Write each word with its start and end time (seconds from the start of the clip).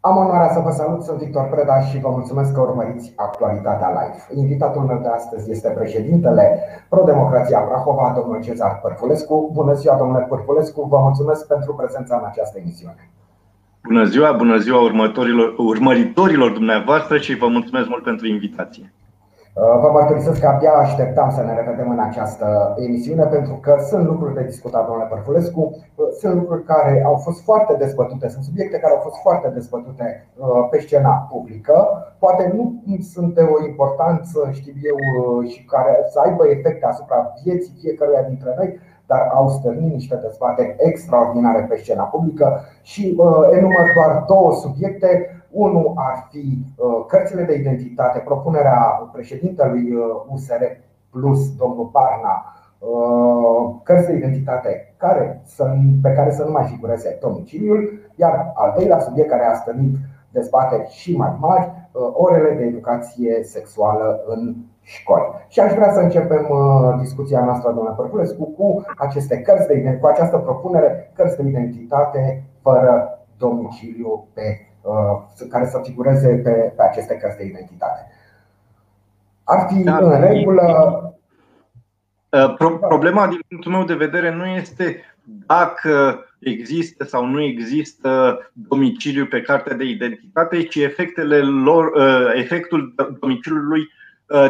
Am 0.00 0.16
onoarea 0.16 0.52
să 0.52 0.60
vă 0.60 0.70
salut, 0.70 1.02
sunt 1.02 1.18
Victor 1.18 1.48
Preda 1.48 1.80
și 1.80 2.00
vă 2.00 2.08
mulțumesc 2.10 2.54
că 2.54 2.60
urmăriți 2.60 3.12
actualitatea 3.16 3.88
live. 3.88 4.40
Invitatul 4.40 4.82
meu 4.82 4.98
de 5.02 5.08
astăzi 5.08 5.50
este 5.50 5.68
președintele 5.68 6.60
Pro-Democrația 6.88 7.64
Brahova, 7.68 8.12
domnul 8.16 8.42
Cezar 8.42 8.80
Părfulescu. 8.82 9.50
Bună 9.52 9.72
ziua, 9.72 9.96
domnule 9.96 10.26
Părfulescu, 10.28 10.82
vă 10.82 10.98
mulțumesc 10.98 11.46
pentru 11.46 11.74
prezența 11.74 12.16
în 12.16 12.24
această 12.26 12.58
emisiune. 12.58 13.10
Bună 13.82 14.04
ziua, 14.04 14.32
bună 14.32 14.56
ziua 14.56 14.80
următorilor, 14.82 15.54
urmăritorilor 15.56 16.50
dumneavoastră 16.50 17.18
și 17.18 17.36
vă 17.36 17.48
mulțumesc 17.48 17.88
mult 17.88 18.02
pentru 18.02 18.26
invitație. 18.26 18.92
Uh, 19.58 19.78
vă 19.82 19.88
mărturisesc 19.92 20.40
că 20.40 20.46
abia 20.46 20.72
așteptam 20.72 21.30
să 21.30 21.42
ne 21.42 21.54
revedem 21.54 21.90
în 21.90 21.98
această 21.98 22.74
emisiune 22.76 23.24
pentru 23.24 23.54
că 23.54 23.76
sunt 23.88 24.04
lucruri 24.06 24.34
de 24.34 24.42
discutat, 24.42 24.86
domnule 24.86 25.08
Părfulescu, 25.08 25.60
uh, 25.94 26.06
sunt 26.20 26.34
lucruri 26.34 26.64
care 26.64 27.02
au 27.06 27.14
fost 27.14 27.42
foarte 27.42 27.74
dezbătute, 27.78 28.28
sunt 28.28 28.44
subiecte 28.44 28.78
care 28.78 28.92
au 28.92 29.00
fost 29.00 29.20
foarte 29.20 29.48
dezbătute 29.48 30.26
uh, 30.36 30.68
pe 30.70 30.78
scena 30.78 31.26
publică, 31.30 31.76
poate 32.18 32.52
nu 32.54 32.82
sunt 33.12 33.34
de 33.34 33.40
o 33.40 33.66
importanță, 33.66 34.48
știu 34.52 34.72
eu, 34.90 34.96
și 35.42 35.64
care 35.64 35.92
să 36.10 36.20
aibă 36.20 36.42
efecte 36.48 36.86
asupra 36.86 37.32
vieții 37.44 37.78
fiecăruia 37.80 38.22
dintre 38.22 38.54
noi, 38.56 38.78
dar 39.06 39.28
au 39.34 39.48
stârnit 39.48 39.92
niște 39.92 40.16
dezbateri 40.16 40.74
extraordinare 40.78 41.66
pe 41.68 41.76
scena 41.76 42.04
publică 42.04 42.60
și 42.82 43.20
enumăr 43.52 43.86
doar 43.94 44.24
două 44.26 44.52
subiecte 44.52 45.37
unul 45.50 45.92
ar 45.94 46.26
fi 46.30 46.64
uh, 46.76 47.04
cărțile 47.06 47.42
de 47.42 47.54
identitate, 47.54 48.18
propunerea 48.18 49.08
președintelui 49.12 49.94
USR 50.28 50.62
uh, 50.62 50.76
plus 51.10 51.56
domnul 51.56 51.88
Barna, 51.92 52.54
uh, 52.78 53.74
cărți 53.82 54.06
de 54.06 54.16
identitate 54.16 54.94
care, 54.96 55.42
pe 56.02 56.12
care 56.12 56.30
să 56.30 56.44
nu 56.44 56.50
mai 56.50 56.64
figureze 56.64 57.18
domiciliul, 57.20 57.92
iar 58.14 58.52
al 58.54 58.72
doilea 58.76 58.98
subiect 58.98 59.30
care 59.30 59.44
a 59.44 59.54
stănit 59.54 59.96
dezbateri 60.30 60.88
și 60.90 61.16
mai 61.16 61.36
mari, 61.40 61.72
orele 62.12 62.54
de 62.54 62.64
educație 62.64 63.42
sexuală 63.42 64.20
în 64.26 64.54
școli. 64.80 65.24
Și 65.48 65.60
aș 65.60 65.72
vrea 65.72 65.92
să 65.92 66.00
începem 66.00 66.46
discuția 67.00 67.44
noastră, 67.44 67.72
domnule 67.72 67.94
Părculescu, 67.96 68.44
cu 68.44 68.84
aceste 68.96 69.40
cărți 69.40 69.66
de, 69.66 69.98
cu 70.00 70.06
această 70.06 70.36
propunere, 70.36 71.12
cărți 71.14 71.36
de 71.36 71.48
identitate 71.48 72.44
fără 72.62 73.18
domiciliu 73.38 74.26
pe 74.34 74.68
Uh, 74.77 74.77
care 75.50 75.66
să 75.66 75.80
figureze 75.84 76.28
pe, 76.28 76.50
pe 76.50 76.82
aceste 76.82 77.14
cărți 77.14 77.36
de 77.36 77.44
identitate. 77.44 78.06
Ar 79.44 79.66
fi 79.68 79.82
da, 79.82 79.96
în 79.96 80.20
regulă. 80.20 81.02
Uh, 82.30 82.54
problema, 82.80 83.26
din 83.26 83.40
punctul 83.48 83.72
meu 83.72 83.84
de 83.84 83.94
vedere, 83.94 84.34
nu 84.34 84.46
este 84.46 85.02
dacă 85.46 86.24
există 86.38 87.04
sau 87.04 87.24
nu 87.24 87.42
există 87.42 88.38
domiciliu 88.52 89.26
pe 89.26 89.40
cartea 89.40 89.76
de 89.76 89.84
identitate, 89.84 90.62
ci 90.62 90.74
efectele 90.74 91.38
lor, 91.38 91.86
uh, 91.86 92.30
efectul 92.34 92.94
domiciliului 93.20 93.82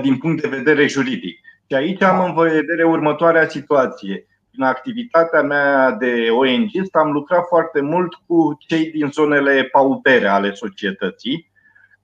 din 0.02 0.16
punct 0.16 0.42
de 0.42 0.48
vedere 0.48 0.86
juridic. 0.86 1.40
Și 1.66 1.74
aici 1.74 2.02
am 2.02 2.24
în 2.24 2.34
vedere 2.34 2.84
următoarea 2.84 3.48
situație 3.48 4.26
în 4.56 4.64
activitatea 4.64 5.42
mea 5.42 5.90
de 5.90 6.28
ONG 6.30 6.70
am 6.92 7.10
lucrat 7.10 7.46
foarte 7.48 7.80
mult 7.80 8.14
cu 8.26 8.56
cei 8.58 8.90
din 8.90 9.10
zonele 9.10 9.62
paupere 9.62 10.26
ale 10.28 10.52
societății, 10.52 11.50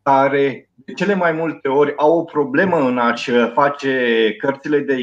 care 0.03 0.69
de 0.75 0.93
cele 0.93 1.15
mai 1.15 1.33
multe 1.33 1.69
ori 1.69 1.93
au 1.97 2.19
o 2.19 2.25
problemă 2.25 2.79
în 2.79 2.99
a-și 2.99 3.31
face 3.53 4.35
cărțile 4.39 4.79
de 4.79 4.97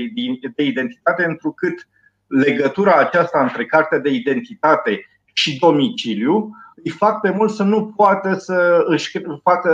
identitate, 0.64 1.25
întrucât 1.25 1.88
legătura 2.28 2.94
aceasta 2.94 3.42
între 3.42 3.66
cartea 3.66 4.00
de 4.00 4.09
identitate 4.09 5.06
și 5.34 5.59
domiciliu 5.59 6.50
îi 6.84 6.92
fac 6.92 7.22
pe 7.22 7.30
mulți 7.30 7.56
să 7.56 7.64
nu 7.64 7.94
poată 7.95 8.34
să 8.34 8.84
își 8.88 9.22
facă 9.44 9.73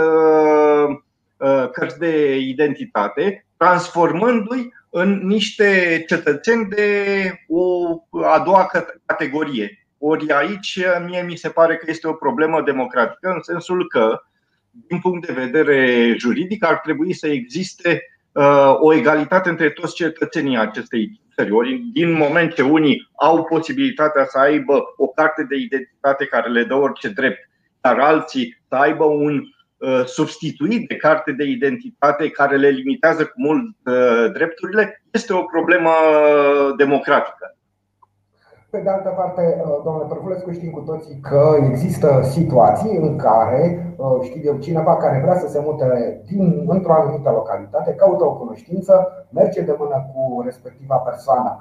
uh, 1.36 1.70
cărți 1.70 1.98
de 1.98 2.36
identitate, 2.36 3.46
transformându-i 3.56 4.72
în 4.90 5.26
niște 5.26 6.04
cetățeni 6.06 6.68
de 6.68 7.32
o 7.48 7.90
a 8.24 8.38
doua 8.44 8.70
categorie. 9.06 9.86
Ori 9.98 10.30
aici 10.30 10.78
mie 11.06 11.22
mi 11.22 11.36
se 11.36 11.48
pare 11.48 11.76
că 11.76 11.86
este 11.88 12.08
o 12.08 12.12
problemă 12.12 12.62
democratică, 12.62 13.28
în 13.28 13.40
sensul 13.42 13.88
că, 13.88 14.22
din 14.70 14.98
punct 14.98 15.26
de 15.26 15.32
vedere 15.32 16.14
juridic, 16.18 16.64
ar 16.64 16.78
trebui 16.78 17.12
să 17.12 17.28
existe 17.28 18.02
uh, 18.32 18.74
o 18.80 18.94
egalitate 18.94 19.48
între 19.48 19.70
toți 19.70 19.94
cetățenii 19.94 20.58
acestei 20.58 21.20
țări. 21.34 21.50
Ori, 21.50 21.74
din 21.92 22.12
moment 22.12 22.54
ce 22.54 22.62
unii 22.62 23.08
au 23.16 23.44
posibilitatea 23.44 24.24
să 24.24 24.38
aibă 24.38 24.82
o 24.96 25.06
carte 25.06 25.42
de 25.42 25.56
identitate 25.56 26.24
care 26.24 26.48
le 26.48 26.64
dă 26.64 26.74
orice 26.74 27.08
drept, 27.08 27.50
dar 27.80 27.98
alții 27.98 28.58
să 28.68 28.74
aibă 28.74 29.04
un 29.04 29.42
Uh, 29.42 29.57
substituit 30.04 30.88
de 30.88 30.96
carte 30.96 31.32
de 31.32 31.44
identitate 31.44 32.30
care 32.30 32.56
le 32.56 32.68
limitează 32.68 33.24
cu 33.24 33.34
mult 33.36 33.62
uh, 33.62 34.32
drepturile, 34.32 35.02
este 35.10 35.32
o 35.32 35.42
problemă 35.42 35.90
democratică. 36.76 37.56
Pe 38.70 38.80
de 38.80 38.88
altă 38.88 39.08
parte, 39.08 39.42
uh, 39.60 39.80
domnule 39.84 40.06
Părfulescu, 40.08 40.50
știm 40.52 40.70
cu 40.70 40.80
toții 40.80 41.20
că 41.20 41.56
există 41.70 42.20
situații 42.22 42.96
în 42.96 43.16
care, 43.16 43.94
știu 44.22 44.40
eu, 44.44 44.56
cineva 44.58 44.96
care 44.96 45.20
vrea 45.22 45.38
să 45.38 45.48
se 45.48 45.60
mute 45.64 46.20
din, 46.26 46.64
într-o 46.68 46.92
anumită 46.92 47.30
localitate, 47.30 47.94
caută 47.94 48.24
o 48.24 48.36
cunoștință, 48.36 49.26
merge 49.30 49.60
de 49.60 49.74
mână 49.78 50.10
cu 50.12 50.42
respectiva 50.44 50.96
persoană 50.96 51.58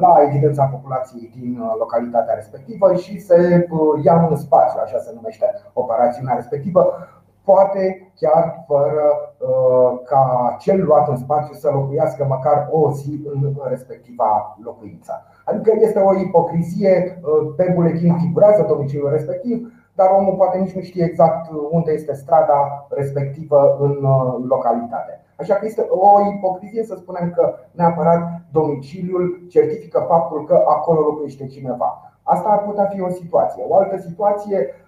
la 0.00 0.16
evidența 0.28 0.64
populației 0.64 1.32
din 1.36 1.62
localitatea 1.78 2.34
respectivă 2.34 2.94
și 2.94 3.18
se 3.18 3.68
ia 4.02 4.26
în 4.30 4.36
spațiu, 4.36 4.80
așa 4.84 4.98
se 4.98 5.12
numește 5.14 5.44
operațiunea 5.72 6.34
respectivă, 6.34 7.08
poate 7.44 8.12
chiar 8.14 8.64
fără 8.66 9.34
uh, 9.38 10.00
ca 10.04 10.56
cel 10.60 10.84
luat 10.84 11.08
în 11.08 11.16
spațiu 11.16 11.54
să 11.54 11.70
locuiască 11.70 12.26
măcar 12.28 12.68
o 12.70 12.92
zi 12.92 13.20
în 13.32 13.54
respectiva 13.68 14.58
locuință. 14.62 15.12
Adică 15.44 15.72
este 15.80 15.98
o 15.98 16.18
ipocrizie, 16.18 17.20
uh, 17.22 17.52
pe 17.56 17.72
buletin 17.74 18.16
figurează 18.18 18.64
domiciliul 18.68 19.10
respectiv, 19.10 19.72
dar 19.94 20.08
omul 20.18 20.34
poate 20.34 20.58
nici 20.58 20.74
nu 20.74 20.82
știe 20.82 21.04
exact 21.04 21.50
unde 21.70 21.92
este 21.92 22.14
strada 22.14 22.86
respectivă 22.88 23.76
în 23.80 24.04
uh, 24.04 24.44
localitate. 24.48 25.20
Așa 25.38 25.54
că 25.54 25.66
este 25.66 25.86
o 25.90 26.20
ipocrizie 26.36 26.84
să 26.84 26.94
spunem 26.94 27.30
că 27.30 27.54
neapărat 27.70 28.22
domiciliul 28.52 29.44
certifică 29.48 30.04
faptul 30.08 30.44
că 30.44 30.64
acolo 30.68 31.00
locuiește 31.00 31.46
cineva. 31.46 32.14
Asta 32.22 32.48
ar 32.48 32.62
putea 32.62 32.84
fi 32.84 33.00
o 33.00 33.08
situație. 33.08 33.64
O 33.68 33.76
altă 33.76 33.96
situație, 33.98 34.58
uh, 34.58 34.83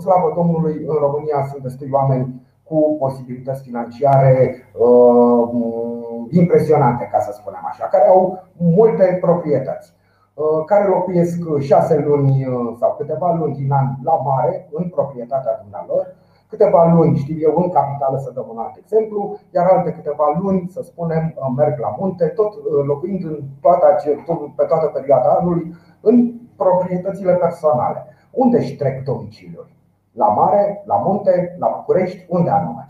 slavă 0.00 0.32
Domnului, 0.34 0.84
în 0.86 0.94
România 0.94 1.46
sunt 1.50 1.62
destui 1.62 1.88
oameni 1.92 2.46
cu 2.62 2.96
posibilități 2.98 3.62
financiare 3.62 4.56
uh, 4.78 5.48
impresionante, 6.30 7.08
ca 7.12 7.18
să 7.18 7.32
spunem 7.32 7.64
așa, 7.70 7.84
care 7.84 8.08
au 8.08 8.42
multe 8.56 9.18
proprietăți, 9.20 9.92
uh, 10.34 10.64
care 10.66 10.88
locuiesc 10.88 11.38
șase 11.58 11.98
luni 11.98 12.46
sau 12.80 12.94
câteva 12.98 13.34
luni 13.38 13.54
din 13.54 13.72
an 13.72 13.86
la 14.02 14.14
mare, 14.24 14.68
în 14.72 14.88
proprietatea 14.88 15.60
dumnealor, 15.62 16.14
câteva 16.48 16.92
luni, 16.94 17.16
știu 17.16 17.36
eu, 17.38 17.54
în 17.56 17.70
capitală, 17.70 18.18
să 18.18 18.30
dăm 18.34 18.46
un 18.50 18.58
alt 18.58 18.76
exemplu, 18.76 19.38
iar 19.54 19.66
alte 19.66 19.92
câteva 19.92 20.38
luni, 20.40 20.68
să 20.68 20.82
spunem, 20.82 21.34
merg 21.56 21.78
la 21.78 21.94
munte, 21.98 22.26
tot 22.26 22.52
locuind 22.86 23.24
în 23.24 23.38
toată, 23.60 23.86
pe 24.56 24.64
toată 24.64 24.86
perioada 24.86 25.28
anului, 25.28 25.74
în 26.00 26.32
proprietățile 26.56 27.32
personale. 27.32 28.15
Unde 28.36 28.58
își 28.58 28.76
trec 28.76 29.04
domiciliul? 29.04 29.68
La 30.12 30.26
mare, 30.26 30.82
la 30.86 30.96
munte, 30.96 31.56
la 31.58 31.68
București, 31.76 32.24
unde 32.28 32.50
anume? 32.50 32.86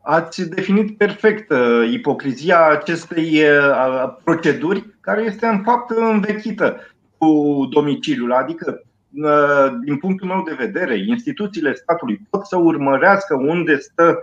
Ați 0.00 0.48
definit 0.48 0.96
perfect 0.96 1.50
uh, 1.50 1.90
ipocrizia 1.92 2.68
acestei 2.68 3.42
uh, 3.42 4.16
proceduri, 4.24 4.86
care 5.00 5.22
este 5.22 5.46
în 5.46 5.62
fapt 5.62 5.90
învechită 5.90 6.80
cu 7.18 7.28
domiciliul. 7.70 8.32
Adică, 8.32 8.82
uh, 9.14 9.72
din 9.84 9.96
punctul 9.96 10.28
meu 10.28 10.42
de 10.42 10.54
vedere, 10.58 10.98
instituțiile 11.06 11.74
statului 11.74 12.20
pot 12.30 12.46
să 12.46 12.56
urmărească 12.56 13.34
unde 13.34 13.78
stă 13.78 14.18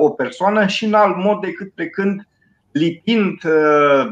o 0.00 0.08
persoană 0.08 0.66
și 0.66 0.84
în 0.84 0.94
alt 0.94 1.16
mod 1.16 1.40
decât 1.40 1.72
pe 1.72 1.86
când 1.88 2.28
lipind 2.72 3.40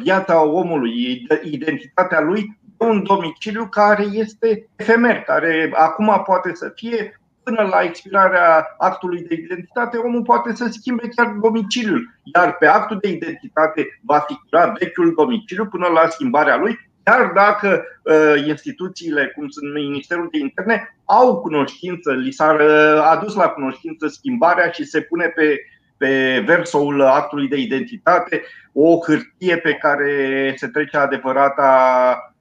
viața 0.03 0.45
omului, 0.45 1.27
identitatea 1.43 2.21
lui 2.21 2.59
un 2.82 3.02
domiciliu 3.02 3.67
care 3.67 4.05
este 4.12 4.69
efemer, 4.76 5.23
care 5.23 5.70
acum 5.75 6.23
poate 6.25 6.55
să 6.55 6.73
fie 6.75 7.17
până 7.43 7.62
la 7.62 7.81
expirarea 7.82 8.75
actului 8.79 9.23
de 9.23 9.34
identitate, 9.34 9.96
omul 9.96 10.23
poate 10.23 10.55
să 10.55 10.67
schimbe 10.70 11.08
chiar 11.17 11.26
domiciliul. 11.26 12.14
Iar 12.34 12.56
pe 12.56 12.67
actul 12.67 12.99
de 13.00 13.08
identitate 13.08 14.00
va 14.02 14.19
figura 14.19 14.73
vechiul 14.79 15.14
domiciliu 15.17 15.67
până 15.67 15.87
la 15.87 16.08
schimbarea 16.08 16.56
lui, 16.56 16.90
chiar 17.02 17.32
dacă 17.34 17.84
uh, 18.02 18.46
instituțiile, 18.46 19.32
cum 19.37 19.49
sunt 19.49 19.73
Ministerul 19.73 20.29
de 20.32 20.38
Interne, 20.38 20.96
au 21.05 21.40
cunoștință, 21.40 22.12
li 22.12 22.31
s-a 22.31 22.56
uh, 22.61 23.02
adus 23.11 23.34
la 23.34 23.49
cunoștință 23.49 24.06
schimbarea 24.06 24.70
și 24.70 24.84
se 24.84 25.00
pune 25.00 25.26
pe, 25.26 25.61
pe 25.96 26.43
versul 26.46 27.02
actului 27.02 27.49
de 27.49 27.56
identitate 27.56 28.43
o 28.73 28.99
hârtie 29.06 29.56
pe 29.56 29.75
care 29.75 30.55
se 30.56 30.67
trece 30.67 30.96
adevărata 30.96 31.73
Uh, 32.14 32.31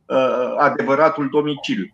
adevăratul 0.58 1.30
domiciliu. 1.32 1.86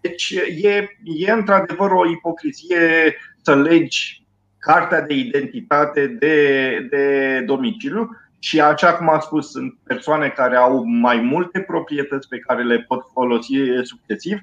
Deci 0.00 0.34
e, 0.62 0.88
e 1.04 1.30
într-adevăr 1.30 1.90
o 1.90 2.08
ipocrizie 2.08 3.16
să 3.42 3.54
legi 3.54 4.24
cartea 4.58 5.00
de 5.00 5.14
identitate 5.14 6.06
de, 6.06 6.78
de 6.90 7.40
domiciliu 7.46 8.10
și 8.38 8.60
așa 8.60 8.94
cum 8.94 9.08
am 9.08 9.20
spus, 9.20 9.50
sunt 9.50 9.74
persoane 9.84 10.28
care 10.28 10.56
au 10.56 10.84
mai 10.84 11.20
multe 11.20 11.60
proprietăți 11.60 12.28
pe 12.28 12.38
care 12.38 12.62
le 12.62 12.84
pot 12.88 13.04
folosi 13.12 13.54
succesiv, 13.82 14.38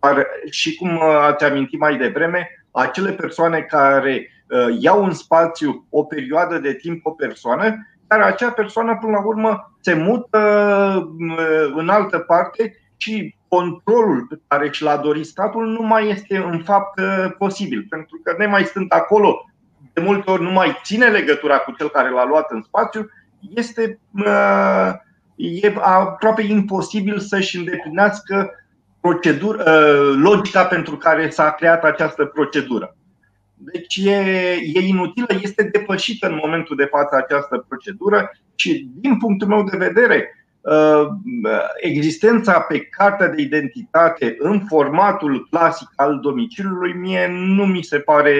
dar 0.00 0.26
și 0.50 0.76
cum 0.76 1.00
ați 1.02 1.44
amintit 1.44 1.78
mai 1.78 1.96
devreme, 1.96 2.48
acele 2.70 3.12
persoane 3.12 3.60
care 3.60 4.30
uh, 4.48 4.76
iau 4.80 5.04
în 5.04 5.12
spațiu 5.12 5.86
o 5.90 6.04
perioadă 6.04 6.58
de 6.58 6.74
timp 6.74 7.06
o 7.06 7.10
persoană, 7.10 7.86
dar 8.08 8.20
acea 8.20 8.50
persoană 8.50 8.98
până 9.00 9.12
la 9.12 9.24
urmă 9.24 9.72
se 9.80 9.94
mută 9.94 10.38
uh, 11.18 11.72
în 11.74 11.88
altă 11.88 12.18
parte 12.18 12.76
și 12.96 13.34
controlul 13.48 14.26
pe 14.28 14.40
care 14.48 14.70
și 14.70 14.82
l-a 14.82 14.96
dorit 14.96 15.26
statul 15.26 15.66
nu 15.66 15.82
mai 15.82 16.08
este 16.08 16.36
în 16.36 16.62
fapt 16.62 16.98
uh, 16.98 17.32
posibil, 17.38 17.86
pentru 17.88 18.20
că 18.24 18.34
ne 18.38 18.46
mai 18.46 18.64
stând 18.64 18.86
acolo, 18.88 19.44
de 19.92 20.00
multe 20.00 20.30
ori 20.30 20.42
nu 20.42 20.50
mai 20.50 20.80
ține 20.82 21.06
legătura 21.06 21.58
cu 21.58 21.72
cel 21.78 21.88
care 21.88 22.10
l-a 22.10 22.26
luat 22.26 22.50
în 22.50 22.62
spațiu, 22.62 23.10
este 23.54 24.00
e 25.36 25.74
aproape 25.80 26.42
imposibil 26.42 27.18
să-și 27.18 27.56
îndeplinească 27.56 28.50
procedură, 29.00 29.64
logica 30.16 30.64
pentru 30.64 30.96
care 30.96 31.30
s-a 31.30 31.50
creat 31.50 31.84
această 31.84 32.24
procedură. 32.24 32.96
Deci 33.56 33.96
e, 33.96 34.18
e 34.74 34.80
inutilă, 34.80 35.26
este 35.42 35.62
depășită 35.62 36.28
în 36.28 36.38
momentul 36.42 36.76
de 36.76 36.84
față 36.84 37.16
această 37.16 37.64
procedură 37.68 38.30
și, 38.54 38.88
din 38.94 39.18
punctul 39.18 39.48
meu 39.48 39.64
de 39.64 39.76
vedere, 39.76 40.30
Uh, 40.66 41.08
existența 41.76 42.60
pe 42.60 42.80
cartea 42.80 43.28
de 43.28 43.42
identitate 43.42 44.36
în 44.38 44.60
formatul 44.60 45.46
clasic 45.50 45.88
al 45.96 46.18
domiciliului 46.20 46.92
mie 46.92 47.28
nu 47.30 47.66
mi 47.66 47.82
se 47.82 47.98
pare 47.98 48.30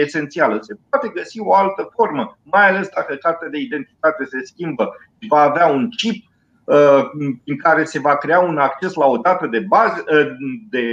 esențială. 0.00 0.58
Se 0.60 0.76
poate 0.88 1.12
găsi 1.14 1.40
o 1.40 1.54
altă 1.54 1.90
formă, 1.94 2.38
mai 2.42 2.68
ales 2.68 2.88
dacă 2.94 3.14
cartea 3.14 3.48
de 3.48 3.58
identitate 3.58 4.24
se 4.24 4.40
schimbă 4.44 4.96
și 5.18 5.28
va 5.28 5.40
avea 5.40 5.66
un 5.66 5.88
chip 5.88 6.24
uh, 6.64 7.04
în 7.44 7.56
care 7.56 7.84
se 7.84 7.98
va 7.98 8.16
crea 8.16 8.40
un 8.40 8.58
acces 8.58 8.94
la 8.94 9.06
o 9.06 9.16
dată 9.16 9.46
de 9.46 9.60
bază 9.60 10.04
uh, 10.12 10.30
de 10.70 10.86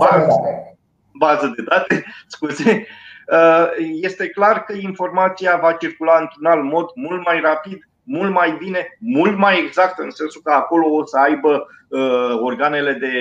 bază, 0.00 0.40
bază 1.12 1.52
de 1.56 1.62
date, 1.62 2.04
scuze, 2.26 2.86
este 3.90 4.28
clar 4.28 4.64
că 4.64 4.72
informația 4.72 5.56
va 5.56 5.72
circula 5.72 6.18
într-un 6.20 6.46
alt 6.46 6.64
mod, 6.64 6.86
mult 6.94 7.24
mai 7.24 7.40
rapid 7.40 7.90
mult 8.10 8.32
mai 8.32 8.56
bine, 8.58 8.96
mult 8.98 9.36
mai 9.36 9.58
exact, 9.58 9.98
în 9.98 10.10
sensul 10.10 10.40
că 10.44 10.52
acolo 10.52 10.86
o 10.94 11.04
să 11.04 11.18
aibă 11.18 11.66
uh, 11.88 12.38
organele 12.40 12.92
de 12.92 13.12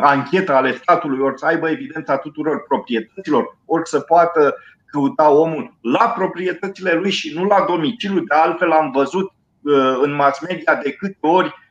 anchetă 0.00 0.54
ale 0.54 0.72
statului, 0.72 1.20
ori 1.20 1.38
să 1.38 1.46
aibă 1.46 1.70
evidența 1.70 2.16
tuturor 2.16 2.64
proprietăților, 2.68 3.58
ori 3.64 3.88
să 3.88 4.00
poată 4.00 4.54
căuta 4.86 5.30
omul 5.30 5.74
la 5.80 6.08
proprietățile 6.08 6.92
lui 6.92 7.10
și 7.10 7.34
nu 7.34 7.44
la 7.44 7.64
domiciliu. 7.68 8.20
De 8.20 8.34
altfel 8.34 8.72
am 8.72 8.90
văzut 8.90 9.32
uh, 9.62 9.98
în 10.02 10.14
mass 10.14 10.40
media 10.40 10.74
de 10.74 10.92
câte 10.92 11.18
ori 11.20 11.46
Uh, 11.46 11.61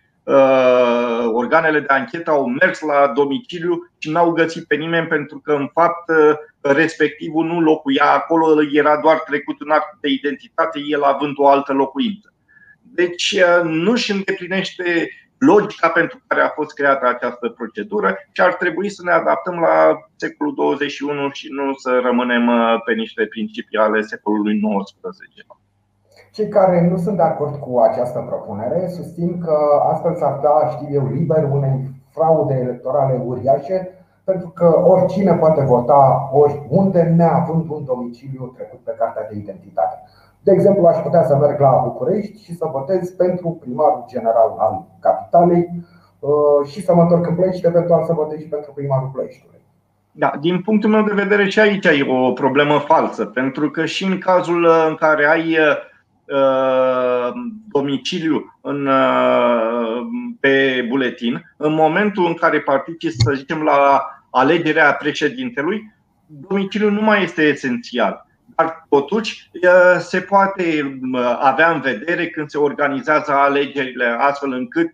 organele 1.34 1.80
de 1.80 1.94
anchetă 1.94 2.32
au 2.32 2.46
mers 2.46 2.80
la 2.80 3.12
domiciliu 3.16 3.92
și 3.98 4.12
n-au 4.12 4.32
găsit 4.32 4.68
pe 4.68 4.76
nimeni 4.76 5.08
pentru 5.08 5.40
că, 5.40 5.54
în 5.54 5.70
fapt, 5.74 6.10
uh, 6.10 6.36
respectivul 6.62 7.46
nu 7.46 7.62
locuia 7.62 8.14
acolo, 8.14 8.62
era 8.72 9.00
doar 9.00 9.20
trecut 9.20 9.62
în 9.62 9.70
act 9.70 9.98
de 10.02 10.10
identitate, 10.10 10.80
el 10.88 11.04
având 11.04 11.34
o 11.38 11.48
altă 11.48 11.74
locuință. 11.74 12.34
Deci 12.82 13.32
uh, 13.32 13.64
nu 13.64 13.92
își 13.92 14.12
îndeplinește 14.12 15.10
logica 15.38 15.90
pentru 15.90 16.22
care 16.28 16.42
a 16.42 16.50
fost 16.50 16.74
creată 16.74 17.08
această 17.08 17.50
procedură 17.50 18.18
și 18.32 18.42
ar 18.42 18.54
trebui 18.54 18.90
să 18.90 19.02
ne 19.06 19.12
adaptăm 19.12 19.60
la 19.60 19.98
secolul 20.16 20.54
21 20.56 21.30
și 21.32 21.48
nu 21.52 21.74
să 21.74 22.00
rămânem 22.04 22.50
pe 22.86 22.94
niște 22.94 23.26
principii 23.26 23.78
ale 23.78 24.02
secolului 24.02 24.60
19. 24.60 25.46
Cei 26.32 26.48
care 26.48 26.88
nu 26.92 26.98
sunt 26.98 27.16
de 27.16 27.22
acord 27.22 27.56
cu 27.56 27.80
această 27.80 28.20
propunere 28.28 28.88
susțin 28.88 29.40
că 29.46 29.56
astfel 29.92 30.16
s-ar 30.16 30.40
da, 30.42 30.68
știu 30.70 30.88
eu, 30.92 31.08
liber 31.12 31.50
unei 31.52 31.90
fraude 32.10 32.54
electorale 32.54 33.24
uriașe, 33.26 33.90
pentru 34.24 34.50
că 34.50 34.84
oricine 34.86 35.34
poate 35.34 35.62
vota 35.64 36.30
oriunde, 36.34 37.02
neavând 37.02 37.70
un 37.70 37.86
domiciliu 37.86 38.54
trecut 38.56 38.80
pe 38.80 38.96
cartea 38.98 39.28
de 39.30 39.38
identitate. 39.38 40.04
De 40.44 40.52
exemplu, 40.52 40.86
aș 40.86 40.98
putea 40.98 41.24
să 41.24 41.36
merg 41.36 41.60
la 41.60 41.82
București 41.84 42.44
și 42.44 42.56
să 42.56 42.70
votez 42.72 43.10
pentru 43.10 43.58
primarul 43.62 44.04
general 44.08 44.56
al 44.58 44.86
capitalei 45.00 45.70
uh, 46.20 46.68
și 46.68 46.84
să 46.84 46.94
mă 46.94 47.02
întorc 47.02 47.28
în 47.28 47.36
Ploiești, 47.36 47.66
eventual 47.66 48.04
să 48.04 48.14
votez 48.14 48.40
și 48.40 48.48
pentru 48.48 48.72
primarul 48.72 49.10
Ploieștiului. 49.14 49.60
Da, 50.12 50.34
din 50.42 50.62
punctul 50.62 50.90
meu 50.90 51.04
de 51.04 51.14
vedere 51.14 51.50
și 51.50 51.60
aici 51.60 51.86
e 51.86 52.28
o 52.28 52.32
problemă 52.32 52.78
falsă, 52.78 53.26
pentru 53.26 53.70
că 53.70 53.86
și 53.86 54.04
în 54.06 54.18
cazul 54.18 54.68
în 54.88 54.96
care 54.96 55.26
ai 55.26 55.50
uh, 55.50 55.90
Uh, 55.91 55.91
domiciliu 57.72 58.58
în, 58.62 58.86
uh, 58.86 60.02
pe 60.40 60.86
buletin, 60.88 61.54
în 61.58 61.74
momentul 61.74 62.26
în 62.26 62.34
care 62.34 62.60
participi, 62.60 63.14
să 63.14 63.34
zicem, 63.36 63.62
la 63.62 64.02
alegerea 64.30 64.94
președintelui, 64.94 65.94
domiciliul 66.26 66.92
nu 66.92 67.02
mai 67.02 67.24
este 67.24 67.42
esențial. 67.42 68.26
Dar 68.56 68.86
totuși 68.90 69.50
uh, 69.54 70.00
se 70.00 70.22
poate 70.22 71.00
avea 71.40 71.72
în 71.72 71.82
vedere 71.82 72.28
când 72.28 72.50
se 72.50 72.58
organizează 72.58 73.32
alegerile 73.32 74.16
astfel 74.20 74.52
încât 74.52 74.94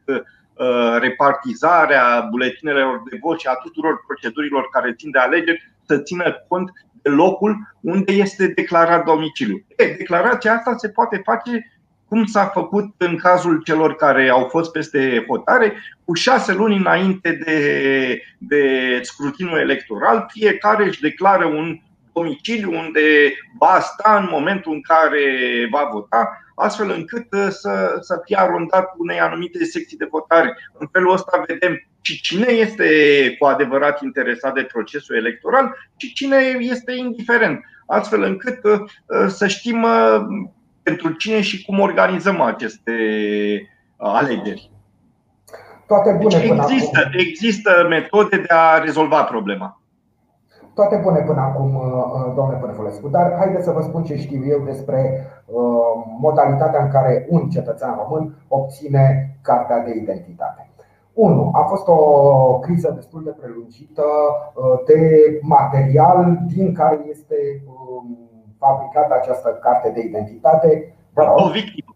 repartizarea 0.99 2.27
buletinelor 2.29 3.01
de 3.09 3.17
vot 3.21 3.39
și 3.39 3.47
a 3.47 3.53
tuturor 3.53 4.03
procedurilor 4.05 4.69
care 4.71 4.93
țin 4.93 5.11
de 5.11 5.19
alegeri 5.19 5.71
să 5.85 5.97
țină 5.97 6.45
cont 6.47 6.71
locul 7.07 7.75
unde 7.81 8.11
este 8.11 8.47
declarat 8.47 9.05
domiciliu. 9.05 9.65
E, 9.75 9.95
declarația 9.97 10.53
asta 10.53 10.75
se 10.77 10.89
poate 10.89 11.21
face 11.25 11.71
cum 12.07 12.25
s-a 12.25 12.45
făcut 12.45 12.85
în 12.97 13.17
cazul 13.17 13.61
celor 13.63 13.95
care 13.95 14.29
au 14.29 14.47
fost 14.49 14.71
peste 14.71 15.25
hotare, 15.27 15.73
cu 16.05 16.13
șase 16.13 16.53
luni 16.53 16.77
înainte 16.77 17.39
de, 17.45 18.21
de 18.37 18.63
scrutinul 19.01 19.59
electoral, 19.59 20.25
fiecare 20.29 20.85
își 20.85 21.01
declară 21.01 21.45
un 21.45 21.79
domiciliu 22.13 22.77
unde 22.77 23.33
va 23.59 23.79
sta 23.79 24.17
în 24.21 24.27
momentul 24.31 24.73
în 24.73 24.81
care 24.81 25.21
va 25.71 25.89
vota, 25.91 26.41
astfel 26.55 26.89
încât 26.89 27.33
uh, 27.33 27.47
să, 27.49 27.97
să 27.99 28.21
fie 28.25 28.37
arondat 28.39 28.93
unei 28.97 29.19
anumite 29.19 29.63
secții 29.63 29.97
de 29.97 30.07
votare. 30.09 30.57
În 30.73 30.87
felul 30.91 31.13
ăsta 31.13 31.43
vedem 31.47 31.87
și 32.07 32.21
cine 32.21 32.51
este 32.51 32.85
cu 33.39 33.45
adevărat 33.45 34.01
interesat 34.01 34.53
de 34.53 34.67
procesul 34.73 35.15
electoral 35.15 35.75
și 35.95 36.13
cine 36.13 36.37
este 36.59 36.91
indiferent, 36.95 37.59
astfel 37.85 38.21
încât 38.21 38.63
uh, 38.63 38.79
uh, 38.79 39.27
să 39.27 39.47
știm 39.47 39.85
pentru 40.83 41.11
cine 41.11 41.41
și 41.41 41.65
cum 41.65 41.79
organizăm 41.79 42.41
aceste 42.41 42.93
alegeri. 43.97 44.71
Toate 45.87 46.11
bune 46.11 46.37
deci 46.37 46.49
există, 46.49 47.09
există 47.11 47.85
metode 47.89 48.37
de 48.37 48.53
a 48.53 48.77
rezolva 48.77 49.23
problema. 49.23 49.81
Toate 50.73 50.95
bune 50.95 51.19
până 51.19 51.41
acum, 51.41 51.75
uh, 51.75 51.83
uh, 51.83 52.33
domnule 52.35 52.57
Părfulescu, 52.57 53.07
dar 53.07 53.35
haideți 53.37 53.63
să 53.63 53.71
vă 53.71 53.81
spun 53.81 54.03
ce 54.03 54.15
știu 54.15 54.45
eu 54.45 54.59
despre 54.65 55.27
uh, 55.45 55.57
modalitatea 56.19 56.83
în 56.83 56.89
care 56.89 57.25
un 57.29 57.49
cetățean 57.49 57.95
român 57.95 58.35
obține 58.47 59.35
cartea 59.41 59.79
de 59.83 59.91
identitate. 59.95 60.66
1. 61.17 61.51
A 61.53 61.61
fost 61.61 61.87
o 61.87 62.59
criză 62.59 62.91
destul 62.95 63.23
de 63.23 63.35
prelungită 63.39 64.03
de 64.85 64.99
material 65.41 66.39
din 66.55 66.73
care 66.73 66.99
este 67.09 67.35
um, 67.65 68.17
fabricată 68.57 69.13
această 69.13 69.49
carte 69.61 69.91
de 69.95 70.01
identitate. 70.01 70.95
O 71.35 71.49
victimă. 71.49 71.91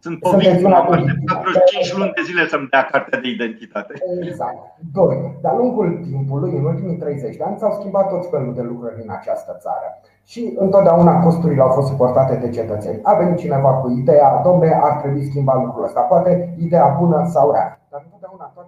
Sunt 0.00 0.18
o 0.20 0.36
victimă, 0.36 0.76
am 0.76 0.92
așteptat 0.92 1.40
vreo 1.40 1.52
5 1.66 1.96
luni 1.96 2.12
de 2.18 2.22
zile 2.28 2.46
să-mi 2.46 2.68
dea 2.72 2.84
cartea 2.92 3.20
de 3.20 3.28
identitate. 3.28 3.92
Exact. 4.28 4.58
Doi. 4.92 5.16
De-a 5.42 5.54
lungul 5.60 5.88
timpului, 6.08 6.52
în 6.56 6.64
ultimii 6.64 6.96
30 6.96 7.36
de 7.36 7.44
ani, 7.44 7.58
s-au 7.58 7.72
schimbat 7.78 8.08
tot 8.08 8.30
felul 8.30 8.54
de 8.54 8.62
lucruri 8.62 9.00
din 9.00 9.10
această 9.18 9.56
țară. 9.60 9.88
Și 10.24 10.54
întotdeauna 10.58 11.22
costurile 11.22 11.62
au 11.62 11.68
fost 11.68 11.88
suportate 11.88 12.34
de 12.34 12.50
cetățeni. 12.50 13.00
A 13.02 13.14
venit 13.14 13.36
cineva 13.36 13.72
cu 13.74 13.90
ideea, 13.90 14.40
domne, 14.44 14.78
ar 14.82 15.00
trebui 15.00 15.24
schimbat 15.24 15.64
lucrul 15.64 15.84
ăsta. 15.84 16.00
Poate 16.00 16.54
ideea 16.58 16.96
bună 17.00 17.26
sau 17.28 17.50
rea. 17.50 17.77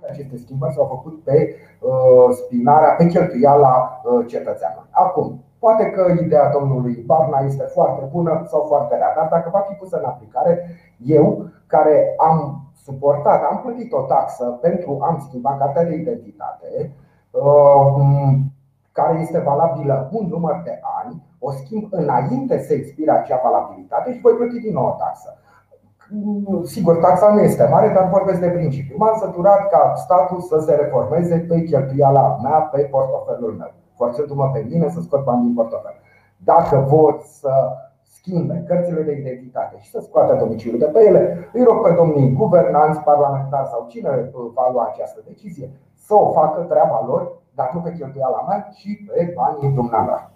Dar 0.00 0.10
întotdeauna 0.10 0.10
toate 0.10 0.12
aceste 0.12 0.36
schimbări 0.36 0.74
s-au 0.74 0.86
făcut 0.94 1.24
pe 1.24 1.36
uh, 1.80 2.28
spinarea, 2.40 2.90
pe 2.98 3.06
cheltuiala 3.06 4.00
uh, 4.04 4.26
cetățeanului. 4.26 4.88
Acum, 4.90 5.28
Poate 5.64 5.90
că 5.90 6.02
ideea 6.22 6.50
domnului 6.50 7.02
Barna 7.06 7.38
este 7.38 7.62
foarte 7.62 8.08
bună 8.12 8.44
sau 8.46 8.64
foarte 8.68 8.96
rea, 8.96 9.12
dar 9.16 9.28
dacă 9.30 9.48
va 9.52 9.58
fi 9.58 9.74
pusă 9.74 9.98
în 9.98 10.04
aplicare, 10.04 10.52
eu, 11.04 11.44
care 11.66 12.14
am 12.16 12.38
suportat, 12.84 13.42
am 13.50 13.60
plătit 13.62 13.92
o 13.92 14.00
taxă 14.00 14.44
pentru 14.44 14.98
am 15.02 15.24
schimbat 15.28 15.58
cartea 15.58 15.84
de 15.84 15.94
identitate, 15.94 16.92
uh, 17.30 18.36
care 18.92 19.18
este 19.20 19.38
valabilă 19.38 20.08
un 20.12 20.26
număr 20.26 20.60
de 20.64 20.80
ani, 21.02 21.22
o 21.38 21.50
schimb 21.50 21.86
înainte 21.90 22.58
să 22.58 22.72
expire 22.72 23.10
acea 23.10 23.40
valabilitate 23.42 24.12
și 24.12 24.20
voi 24.20 24.32
plăti 24.32 24.60
din 24.60 24.72
nou 24.72 24.86
o 24.86 24.96
taxă. 24.98 25.38
Sigur, 26.64 26.96
taxa 26.96 27.32
nu 27.34 27.40
este 27.40 27.68
mare, 27.70 27.88
dar 27.94 28.08
vorbesc 28.08 28.40
de 28.40 28.48
principiu. 28.48 28.96
M-am 28.98 29.16
săturat 29.18 29.68
ca 29.68 29.92
statul 29.96 30.40
să 30.40 30.58
se 30.58 30.74
reformeze 30.74 31.46
pe 31.48 31.62
cheltuiala 31.62 32.38
mea, 32.42 32.58
pe 32.58 32.80
portofelul 32.80 33.52
meu, 33.58 33.72
forțându-mă 33.94 34.50
pe 34.52 34.66
mine 34.70 34.88
să 34.88 35.00
scot 35.00 35.24
bani 35.24 35.42
din 35.42 35.54
portofel. 35.54 35.94
Dacă 36.36 36.84
vor 36.88 37.20
să 37.22 37.52
schimbe 38.02 38.64
cărțile 38.66 39.02
de 39.02 39.12
identitate 39.12 39.76
și 39.78 39.90
să 39.90 40.00
scoată 40.00 40.34
domiciliul 40.34 40.78
de 40.78 40.84
pe 40.84 41.06
ele, 41.06 41.50
îi 41.52 41.64
rog 41.64 41.82
pe 41.82 41.94
domnii 41.94 42.32
guvernanți, 42.32 43.00
parlamentari 43.00 43.68
sau 43.68 43.86
cine 43.88 44.30
va 44.54 44.70
lua 44.72 44.90
această 44.92 45.20
decizie 45.26 45.70
să 45.94 46.14
o 46.14 46.32
facă 46.32 46.60
treaba 46.60 47.04
lor, 47.06 47.32
dar 47.54 47.70
nu 47.74 47.80
pe 47.80 47.92
cheltuiala 47.92 48.44
mea, 48.48 48.68
ci 48.72 48.88
pe 49.06 49.32
banii 49.36 49.74
dumneavoastră. 49.74 50.32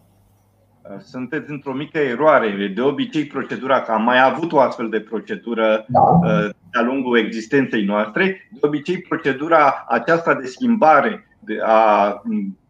Sunteți 1.05 1.50
într-o 1.50 1.73
mică 1.73 1.99
eroare. 1.99 2.73
De 2.75 2.81
obicei, 2.81 3.26
procedura, 3.26 3.81
că 3.81 3.93
am 3.93 4.03
mai 4.03 4.23
avut 4.23 4.53
o 4.53 4.61
astfel 4.61 4.88
de 4.88 5.00
procedură 5.00 5.85
da. 5.88 6.00
Uh, 6.00 6.49
de-a 6.71 6.83
lungul 6.83 7.19
existenței 7.19 7.85
noastre, 7.85 8.49
de 8.50 8.59
obicei, 8.61 8.99
procedura 8.99 9.85
aceasta 9.88 10.35
de 10.35 10.47
schimbare 10.47 11.26
a 11.62 12.23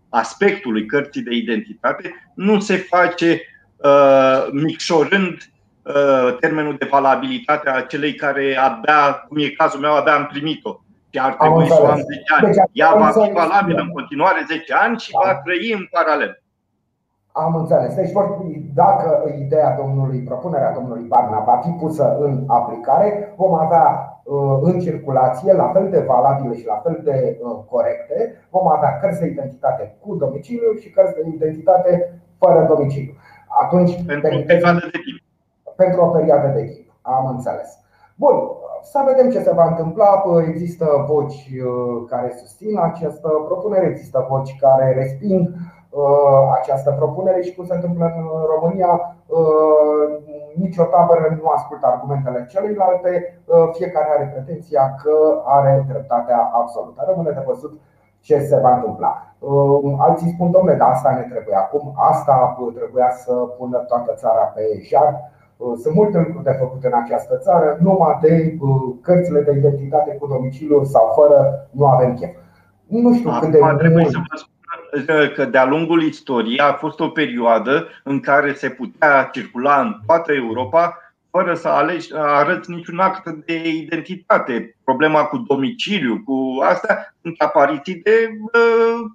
aspectului 0.09 0.87
cărții 0.87 1.23
de 1.23 1.35
identitate 1.35 2.33
nu 2.35 2.61
se 2.61 2.77
face 2.77 3.41
uh, 3.77 4.47
micșorând 4.53 5.51
uh, 5.83 6.37
termenul 6.41 6.77
de 6.79 6.89
valabilitate 6.91 7.71
a 7.71 7.81
celei 7.81 8.15
care 8.15 8.57
abia, 8.57 9.25
cum 9.29 9.39
e 9.39 9.49
cazul 9.49 9.81
meu, 9.81 9.95
abia 9.95 10.15
am 10.15 10.27
primit-o. 10.27 10.81
Și 11.11 11.21
ar 11.21 11.35
trebui 11.35 11.67
să 11.67 11.79
o 11.81 11.87
am 11.87 11.97
10 11.97 12.09
ani. 12.37 12.47
Deci, 12.47 12.57
Ea 12.73 12.95
va 12.95 13.07
fi 13.07 13.33
valabilă 13.33 13.81
în 13.81 13.89
continuare 13.89 14.45
10 14.49 14.75
ani 14.75 14.99
și 14.99 15.11
da. 15.11 15.19
va 15.25 15.35
trăi 15.35 15.73
în 15.73 15.87
paralel. 15.91 16.43
Am 17.37 17.55
înțeles. 17.55 17.95
Deci, 17.95 18.13
dacă 18.75 19.33
ideea 19.39 19.77
domnului, 19.81 20.19
propunerea 20.19 20.73
domnului 20.73 21.07
Barna 21.07 21.41
va 21.41 21.61
fi 21.65 21.71
pusă 21.71 22.17
în 22.21 22.45
aplicare, 22.47 23.35
vom 23.37 23.55
avea 23.55 23.87
uh, 24.25 24.59
în 24.61 24.79
circulație, 24.81 25.53
la 25.53 25.69
fel 25.73 25.91
de 25.91 26.05
valabile 26.07 26.55
și 26.55 26.67
la 26.67 26.81
fel 26.85 27.01
de 27.05 27.39
uh, 27.41 27.59
corecte, 27.71 28.47
vom 28.51 28.69
avea 28.69 28.99
cărți 28.99 29.21
de 29.21 29.27
identitate 29.27 29.97
cu 30.01 30.15
domiciliu 30.15 30.73
și 30.81 30.91
cărți 30.91 31.15
de 31.15 31.23
identitate 31.35 32.21
fără 32.39 32.67
domiciliu. 32.69 33.15
Atunci, 33.63 34.05
pentru 34.07 34.39
o 34.39 34.43
perioadă 34.47 34.79
de 34.93 34.99
timp. 35.05 35.19
Pentru 35.77 36.01
o 36.01 36.09
perioadă 36.09 36.49
de 36.49 36.65
timp. 36.65 36.87
Am 37.03 37.27
înțeles. 37.27 37.79
Bun, 38.17 38.35
să 38.83 39.03
vedem 39.07 39.31
ce 39.31 39.41
se 39.41 39.55
va 39.55 39.67
întâmpla. 39.69 40.23
Există 40.49 40.87
voci 41.09 41.51
uh, 41.67 42.09
care 42.09 42.35
susțin 42.37 42.79
această 42.79 43.29
propunere, 43.47 43.87
există 43.87 44.27
voci 44.29 44.57
care 44.61 44.93
resping 44.93 45.49
uh, 45.49 45.75
această 46.59 46.91
propunere 46.91 47.41
și 47.43 47.55
cum 47.55 47.65
se 47.65 47.75
întâmplă 47.75 48.05
în 48.17 48.27
România, 48.55 49.17
uh, 49.27 50.07
nicio 50.55 50.85
tabără 50.85 51.39
nu 51.41 51.49
ascultă 51.49 51.87
argumentele 51.87 52.47
celuilalte, 52.51 53.13
fiecare 53.73 54.09
are 54.15 54.31
pretenția 54.35 54.95
că 55.03 55.43
are 55.45 55.85
dreptatea 55.89 56.51
absolută. 56.53 57.05
Rămâne 57.09 57.31
de 57.31 57.43
văzut 57.47 57.73
ce 58.21 58.39
se 58.39 58.61
va 58.63 58.75
întâmpla. 58.75 59.13
Alții 59.99 60.33
spun, 60.35 60.51
domnule, 60.51 60.77
dar 60.77 60.91
asta 60.91 61.11
ne 61.11 61.27
trebuie 61.33 61.57
acum, 61.57 61.93
asta 61.97 62.57
trebuia 62.75 63.11
să 63.11 63.33
pună 63.33 63.79
toată 63.79 64.13
țara 64.17 64.45
pe 64.55 64.63
jar 64.83 65.33
Uh, 65.57 65.73
sunt 65.83 65.95
multe 65.95 66.19
lucruri 66.19 66.45
de 66.45 66.57
făcut 66.59 66.85
în 66.85 66.93
această 67.05 67.37
țară, 67.37 67.79
numai 67.81 68.19
de 68.21 68.57
uh, 68.61 68.95
cărțile 69.01 69.41
de 69.41 69.53
identitate 69.57 70.17
cu 70.21 70.27
domiciliu 70.27 70.85
sau 70.85 71.13
fără 71.15 71.69
nu 71.71 71.87
avem 71.87 72.15
chef. 72.15 72.35
Nu 72.87 73.15
știu 73.15 73.31
cât 73.41 73.51
de 73.51 73.59
trebuie 73.79 74.05
să 74.05 74.19
vă 74.19 74.37
spun 74.37 74.54
că 75.35 75.45
de-a 75.45 75.65
lungul 75.65 76.03
istoriei 76.03 76.59
a 76.59 76.73
fost 76.73 77.01
o 77.01 77.09
perioadă 77.09 77.89
în 78.03 78.21
care 78.21 78.53
se 78.53 78.71
putea 78.71 79.29
circula 79.33 79.81
în 79.81 80.01
toată 80.07 80.33
Europa 80.33 80.99
fără 81.31 81.55
să 81.55 81.69
alegi, 81.69 82.09
arăți 82.15 82.71
niciun 82.71 82.99
act 82.99 83.29
de 83.29 83.69
identitate. 83.69 84.77
Problema 84.85 85.25
cu 85.25 85.37
domiciliu, 85.37 86.23
cu 86.25 86.61
asta, 86.63 87.15
sunt 87.23 87.41
apariții 87.41 87.95
de 87.95 88.29
uh, 88.53 89.11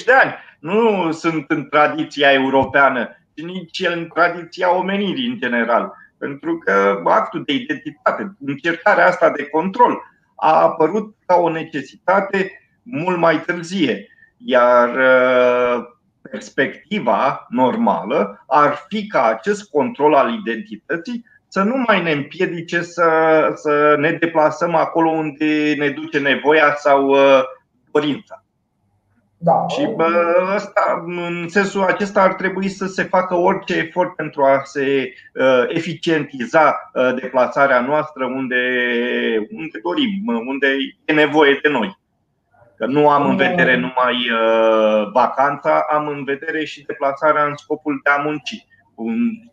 50-70 0.00 0.04
de 0.04 0.12
ani. 0.12 0.34
Nu 0.58 1.12
sunt 1.12 1.44
în 1.50 1.68
tradiția 1.68 2.32
europeană 2.32 3.16
nici 3.34 3.86
în 3.94 4.08
tradiția 4.14 4.76
omenirii 4.76 5.26
în 5.26 5.38
general. 5.38 5.92
Pentru 6.18 6.58
că 6.58 7.00
actul 7.04 7.42
de 7.46 7.52
identitate, 7.52 8.36
încercarea 8.46 9.06
asta 9.06 9.30
de 9.30 9.46
control 9.46 10.02
a 10.36 10.62
apărut 10.62 11.14
ca 11.26 11.34
o 11.34 11.50
necesitate 11.50 12.50
mult 12.82 13.18
mai 13.18 13.40
târzie. 13.40 14.06
Iar 14.44 14.88
uh, 14.88 15.84
perspectiva 16.30 17.46
normală 17.48 18.44
ar 18.46 18.84
fi 18.88 19.06
ca 19.06 19.24
acest 19.24 19.70
control 19.70 20.14
al 20.14 20.32
identității 20.32 21.24
să 21.48 21.62
nu 21.62 21.84
mai 21.86 22.02
ne 22.02 22.10
împiedice 22.10 22.82
să, 22.82 23.08
să 23.54 23.96
ne 23.98 24.10
deplasăm 24.10 24.74
acolo 24.74 25.10
unde 25.10 25.74
ne 25.78 25.88
duce 25.88 26.18
nevoia 26.18 26.74
sau 26.76 27.08
uh, 27.08 27.42
dorința. 27.90 28.44
Da. 29.44 29.64
Și 29.68 29.86
bă, 29.96 30.06
asta, 30.54 31.04
în 31.06 31.48
sensul 31.48 31.82
acesta 31.82 32.22
ar 32.22 32.34
trebui 32.34 32.68
să 32.68 32.86
se 32.86 33.02
facă 33.02 33.34
orice 33.34 33.76
efort 33.76 34.14
pentru 34.14 34.42
a 34.42 34.60
se 34.64 35.12
uh, 35.34 35.64
eficientiza 35.68 36.90
uh, 36.94 37.14
deplasarea 37.20 37.80
noastră 37.80 38.24
unde, 38.24 38.62
unde 39.50 39.78
dorim, 39.82 40.44
unde 40.46 40.66
e 41.04 41.12
nevoie 41.12 41.58
de 41.62 41.68
noi. 41.68 41.98
Că 42.82 42.88
nu 42.88 43.08
am 43.08 43.28
în 43.30 43.36
vedere 43.36 43.74
numai 43.76 44.16
uh, 44.40 45.10
vacanța, 45.12 45.86
am 45.90 46.06
în 46.06 46.24
vedere 46.24 46.64
și 46.64 46.84
deplasarea 46.84 47.44
în 47.44 47.56
scopul 47.56 48.00
de 48.04 48.10
a 48.10 48.22
munci. 48.22 48.66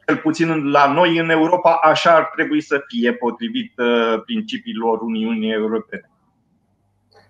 Cel 0.05 0.17
puțin 0.17 0.71
la 0.71 0.93
noi 0.93 1.17
în 1.17 1.29
Europa 1.29 1.79
așa 1.91 2.11
ar 2.15 2.31
trebui 2.35 2.61
să 2.61 2.83
fie 2.87 3.13
potrivit 3.13 3.71
uh, 3.79 4.21
principiilor 4.25 5.01
Uniunii 5.01 5.51
Europene. 5.51 6.09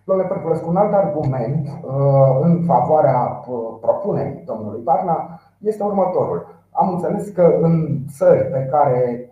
Domnule 0.03 0.27
Părculescu, 0.27 0.69
un 0.69 0.75
alt 0.75 0.93
argument 0.93 1.67
uh, 1.67 2.39
în 2.41 2.63
favoarea 2.65 3.19
uh, 3.21 3.77
propunerii 3.81 4.43
domnului 4.45 4.81
Barna 4.83 5.39
este 5.57 5.83
următorul. 5.83 6.39
Am 6.71 6.89
înțeles 6.93 7.27
că 7.27 7.57
în 7.61 7.97
țări 8.17 8.43
pe 8.45 8.67
care 8.71 9.29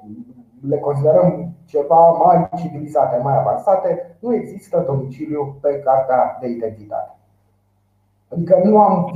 le 0.70 0.78
considerăm 0.78 1.47
ceva 1.68 2.10
mai 2.24 2.50
civilizate, 2.58 3.20
mai 3.24 3.38
avansate, 3.38 4.18
nu 4.20 4.36
există 4.36 4.84
domiciliu 4.88 5.58
pe 5.62 5.82
cartea 5.86 6.38
de 6.42 6.48
identitate. 6.48 7.12
Adică 8.34 8.62
nu 8.64 8.80
am, 8.80 9.12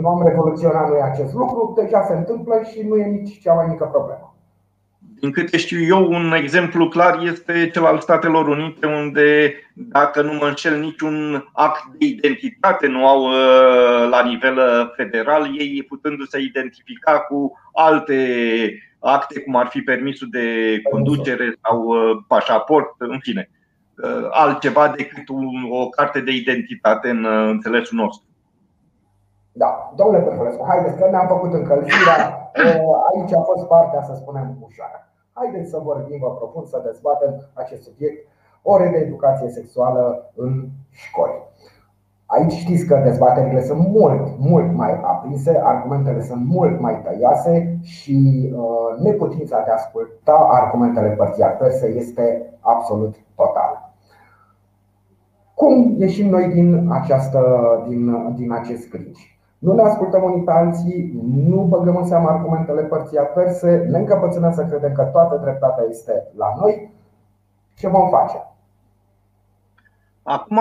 nu 0.00 0.08
am 0.08 0.26
revoluționat 0.26 0.88
noi 0.88 1.00
acest 1.02 1.34
lucru, 1.34 1.72
deja 1.82 2.02
se 2.02 2.14
întâmplă 2.14 2.60
și 2.72 2.86
nu 2.88 2.96
e 2.96 3.04
nici 3.04 3.40
cea 3.40 3.54
mai 3.54 3.66
mică 3.68 3.84
problemă. 3.84 4.32
Din 5.20 5.30
câte 5.30 5.56
știu 5.56 5.80
eu, 5.80 6.12
un 6.12 6.32
exemplu 6.32 6.88
clar 6.88 7.18
este 7.22 7.70
cel 7.72 7.84
al 7.84 7.98
Statelor 7.98 8.48
Unite, 8.48 8.86
unde, 8.86 9.54
dacă 9.74 10.22
nu 10.22 10.32
mă 10.32 10.46
înșel, 10.46 10.80
niciun 10.80 11.48
act 11.52 11.84
de 11.98 12.06
identitate 12.06 12.86
nu 12.86 13.06
au 13.06 13.22
uh, 13.24 14.08
la 14.10 14.22
nivel 14.22 14.56
uh, 14.56 14.90
federal, 14.96 15.58
ei 15.58 15.84
putându-se 15.88 16.40
identifica 16.40 17.18
cu 17.18 17.52
alte 17.72 18.14
acte, 18.98 19.40
cum 19.40 19.56
ar 19.56 19.66
fi 19.66 19.80
permisul 19.80 20.28
de 20.30 20.46
conducere 20.90 21.54
sau 21.62 21.82
uh, 21.82 22.16
pașaport, 22.28 22.94
în 22.98 23.18
fine, 23.20 23.50
altceva 24.30 24.88
decât 24.88 25.24
o 25.70 25.88
carte 25.88 26.20
de 26.20 26.30
identitate 26.30 27.08
în 27.08 27.24
înțelesul 27.24 27.96
nostru. 27.96 28.26
Da, 29.52 29.92
domnule 29.96 30.22
Părfulescu, 30.22 30.64
haideți 30.68 30.96
că 30.96 31.08
ne-am 31.10 31.26
făcut 31.26 31.52
încălzirea. 31.52 32.50
Aici 33.08 33.34
a 33.34 33.40
fost 33.40 33.66
partea, 33.66 34.02
să 34.02 34.14
spunem, 34.14 34.56
ușoară. 34.60 35.12
Haideți 35.32 35.70
să 35.70 35.78
vorbim, 35.78 36.18
vă 36.18 36.34
propun 36.34 36.64
să 36.64 36.82
dezbatem 36.84 37.50
acest 37.54 37.82
subiect, 37.82 38.26
ore 38.62 38.88
de 38.88 38.96
educație 38.96 39.48
sexuală 39.48 40.32
în 40.34 40.68
școli. 40.90 41.42
Aici 42.30 42.52
știți 42.52 42.86
că 42.86 43.00
dezbaterile 43.04 43.62
sunt 43.62 43.88
mult, 43.88 44.38
mult 44.38 44.74
mai 44.74 45.00
aprinse, 45.02 45.60
argumentele 45.64 46.22
sunt 46.22 46.46
mult 46.46 46.80
mai 46.80 47.02
tăioase 47.02 47.78
și 47.82 48.48
uh, 48.54 49.02
neputința 49.02 49.62
de 49.64 49.70
a 49.70 49.74
asculta 49.74 50.48
argumentele 50.50 51.08
părții 51.08 51.42
adverse 51.42 51.86
este 51.86 52.54
absolut 52.60 53.14
totală. 53.34 53.92
Cum 55.54 55.94
ieșim 55.98 56.28
noi 56.28 56.48
din, 56.48 56.88
această, 56.90 57.40
din, 57.88 58.32
din 58.34 58.52
acest 58.52 58.88
cringe? 58.88 59.22
Nu 59.58 59.72
ne 59.72 59.82
ascultăm 59.82 60.22
unii 60.22 60.44
pe 60.44 60.52
alții, 60.52 61.20
nu 61.48 61.62
băgăm 61.62 61.96
în 61.96 62.04
seamă 62.04 62.28
argumentele 62.28 62.82
părții 62.82 63.18
adverse, 63.18 63.86
ne 63.90 63.98
încăpățânăm 63.98 64.52
să 64.52 64.64
credem 64.64 64.92
că 64.92 65.02
toată 65.02 65.36
dreptatea 65.36 65.84
este 65.88 66.26
la 66.36 66.54
noi. 66.60 66.92
Ce 67.74 67.88
vom 67.88 68.08
face? 68.08 68.36
Acum, 70.28 70.60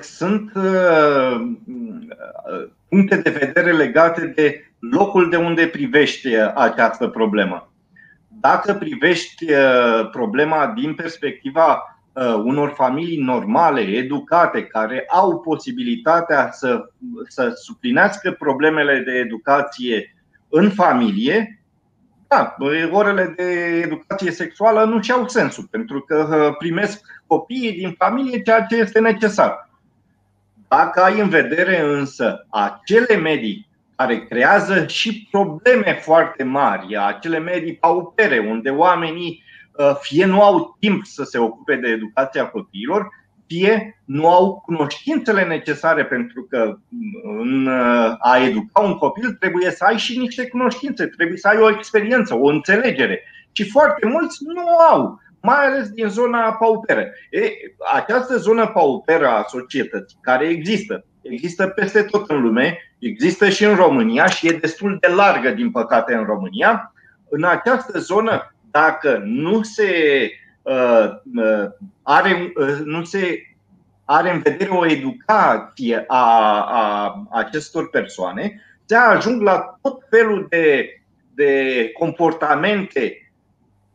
sunt 0.00 0.52
puncte 2.88 3.16
de 3.16 3.30
vedere 3.30 3.72
legate 3.72 4.26
de 4.26 4.72
locul 4.78 5.30
de 5.30 5.36
unde 5.36 5.66
privești 5.66 6.36
această 6.54 7.08
problemă. 7.08 7.72
Dacă 8.28 8.74
privești 8.74 9.44
problema 10.12 10.72
din 10.76 10.94
perspectiva 10.94 11.98
Uh, 12.18 12.34
unor 12.44 12.72
familii 12.76 13.22
normale, 13.22 13.80
educate, 13.80 14.64
care 14.64 15.04
au 15.08 15.40
posibilitatea 15.40 16.50
să, 16.52 16.90
să 17.28 17.52
suplinească 17.54 18.32
problemele 18.32 19.02
de 19.06 19.12
educație 19.12 20.14
în 20.48 20.70
familie, 20.70 21.57
da, 22.28 22.56
orele 22.90 23.34
de 23.36 23.80
educație 23.84 24.30
sexuală 24.30 24.84
nu 24.84 25.02
și-au 25.02 25.28
sensul, 25.28 25.68
pentru 25.70 26.00
că 26.00 26.54
primesc 26.58 27.00
copiii 27.26 27.72
din 27.72 27.94
familie 27.98 28.42
ceea 28.42 28.62
ce 28.62 28.76
este 28.76 29.00
necesar. 29.00 29.70
Dacă 30.68 31.02
ai 31.02 31.20
în 31.20 31.28
vedere 31.28 31.80
însă 31.80 32.46
acele 32.50 33.16
medii 33.16 33.68
care 33.96 34.26
creează 34.26 34.86
și 34.86 35.28
probleme 35.30 35.98
foarte 36.02 36.44
mari, 36.44 36.96
acele 36.96 37.38
medii 37.38 37.74
paupere, 37.74 38.38
unde 38.38 38.70
oamenii 38.70 39.42
fie 40.00 40.24
nu 40.24 40.42
au 40.42 40.76
timp 40.80 41.04
să 41.04 41.24
se 41.24 41.38
ocupe 41.38 41.76
de 41.76 41.88
educația 41.88 42.46
copiilor, 42.46 43.08
fie 43.48 44.00
nu 44.04 44.28
au 44.28 44.62
cunoștințele 44.64 45.44
necesare 45.44 46.04
pentru 46.04 46.46
că 46.50 46.78
în 47.40 47.68
a 48.18 48.38
educa 48.38 48.80
un 48.80 48.94
copil 48.94 49.36
trebuie 49.40 49.70
să 49.70 49.84
ai 49.84 49.96
și 49.96 50.18
niște 50.18 50.48
cunoștințe, 50.48 51.06
trebuie 51.06 51.38
să 51.38 51.48
ai 51.48 51.58
o 51.58 51.70
experiență, 51.70 52.34
o 52.34 52.46
înțelegere. 52.46 53.22
Și 53.52 53.70
foarte 53.70 54.06
mulți 54.06 54.38
nu 54.44 54.78
au, 54.90 55.20
mai 55.42 55.66
ales 55.66 55.88
din 55.88 56.08
zona 56.08 56.52
pauperă. 56.52 57.00
E, 57.30 57.40
această 57.94 58.36
zonă 58.36 58.66
pauperă 58.66 59.28
a 59.28 59.44
societății, 59.48 60.18
care 60.20 60.46
există, 60.46 61.04
există 61.22 61.66
peste 61.66 62.02
tot 62.02 62.30
în 62.30 62.42
lume, 62.42 62.78
există 62.98 63.48
și 63.48 63.64
în 63.64 63.74
România 63.74 64.26
și 64.26 64.48
e 64.48 64.58
destul 64.60 64.96
de 65.00 65.08
largă, 65.08 65.50
din 65.50 65.70
păcate, 65.70 66.14
în 66.14 66.24
România. 66.24 66.92
În 67.28 67.44
această 67.44 67.98
zonă, 67.98 68.54
dacă 68.70 69.22
nu 69.24 69.62
se 69.62 69.92
Uh, 70.22 70.28
uh, 70.28 70.47
are, 72.02 72.52
uh, 72.56 72.78
nu 72.84 73.04
se 73.04 73.42
are 74.04 74.32
în 74.32 74.40
vedere 74.40 74.70
o 74.70 74.86
educație 74.86 76.04
a, 76.06 76.60
a 76.60 77.26
acestor 77.30 77.90
persoane, 77.90 78.62
se 78.84 78.96
ajung 78.96 79.42
la 79.42 79.78
tot 79.82 80.02
felul 80.10 80.46
de, 80.48 80.88
de 81.34 81.90
comportamente 81.98 83.32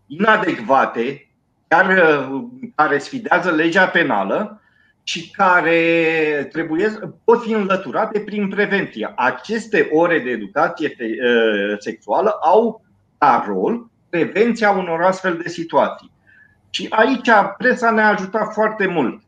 inadecvate, 0.07 1.29
chiar 1.67 2.27
care 2.75 2.97
sfidează 2.97 3.51
legea 3.51 3.87
penală 3.87 4.61
și 5.03 5.31
care 5.31 6.49
trebuie, 6.51 6.99
pot 7.23 7.41
fi 7.41 7.51
înlăturate 7.51 8.19
prin 8.19 8.49
prevenție. 8.49 9.13
Aceste 9.15 9.89
ore 9.91 10.19
de 10.19 10.29
educație 10.29 10.95
sexuală 11.77 12.29
au 12.29 12.83
ca 13.17 13.43
rol 13.47 13.87
prevenția 14.09 14.71
unor 14.71 15.01
astfel 15.01 15.37
de 15.37 15.49
situații. 15.49 16.12
Și 16.75 16.87
aici 16.89 17.29
presa 17.57 17.91
ne-a 17.91 18.07
ajutat 18.07 18.53
foarte 18.53 18.87
mult. 18.87 19.21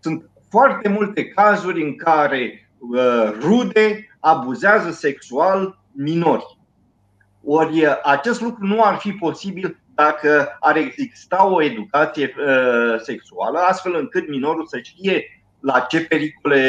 Sunt 0.00 0.30
foarte 0.50 0.88
multe 0.88 1.24
cazuri 1.28 1.82
în 1.82 1.96
care 1.96 2.70
uh, 2.78 3.32
rude 3.40 4.08
abuzează 4.20 4.90
sexual 4.90 5.78
minori. 5.92 6.58
Ori 7.44 7.84
uh, 7.84 8.00
acest 8.02 8.40
lucru 8.40 8.66
nu 8.66 8.82
ar 8.82 8.96
fi 8.96 9.12
posibil 9.12 9.78
dacă 9.94 10.56
ar 10.60 10.76
exista 10.76 11.46
o 11.46 11.62
educație 11.62 12.34
uh, 12.38 13.00
sexuală, 13.00 13.58
astfel 13.58 13.94
încât 13.94 14.28
minorul 14.28 14.66
să 14.66 14.78
știe 14.82 15.24
la 15.60 15.80
ce 15.80 16.00
pericole 16.00 16.62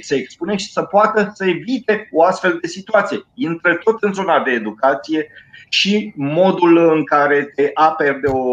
se 0.00 0.14
expune 0.14 0.56
și 0.56 0.72
să 0.72 0.82
poată 0.82 1.30
să 1.34 1.46
evite 1.46 2.08
o 2.12 2.22
astfel 2.22 2.58
de 2.60 2.66
situație. 2.66 3.18
Intră 3.34 3.74
tot 3.74 4.02
în 4.02 4.12
zona 4.12 4.42
de 4.42 4.50
educație 4.50 5.30
și 5.78 6.12
modul 6.16 6.72
în 6.94 7.04
care 7.04 7.38
te 7.56 7.70
aperi 7.74 8.20
de 8.20 8.28
o, 8.28 8.46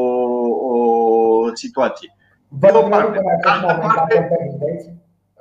o 0.72 1.56
situație. 1.64 2.10
Vă 2.48 2.68
de 2.72 2.78
o 2.78 2.90
parte. 2.90 3.20
Altă 3.42 3.80
parte... 3.82 4.16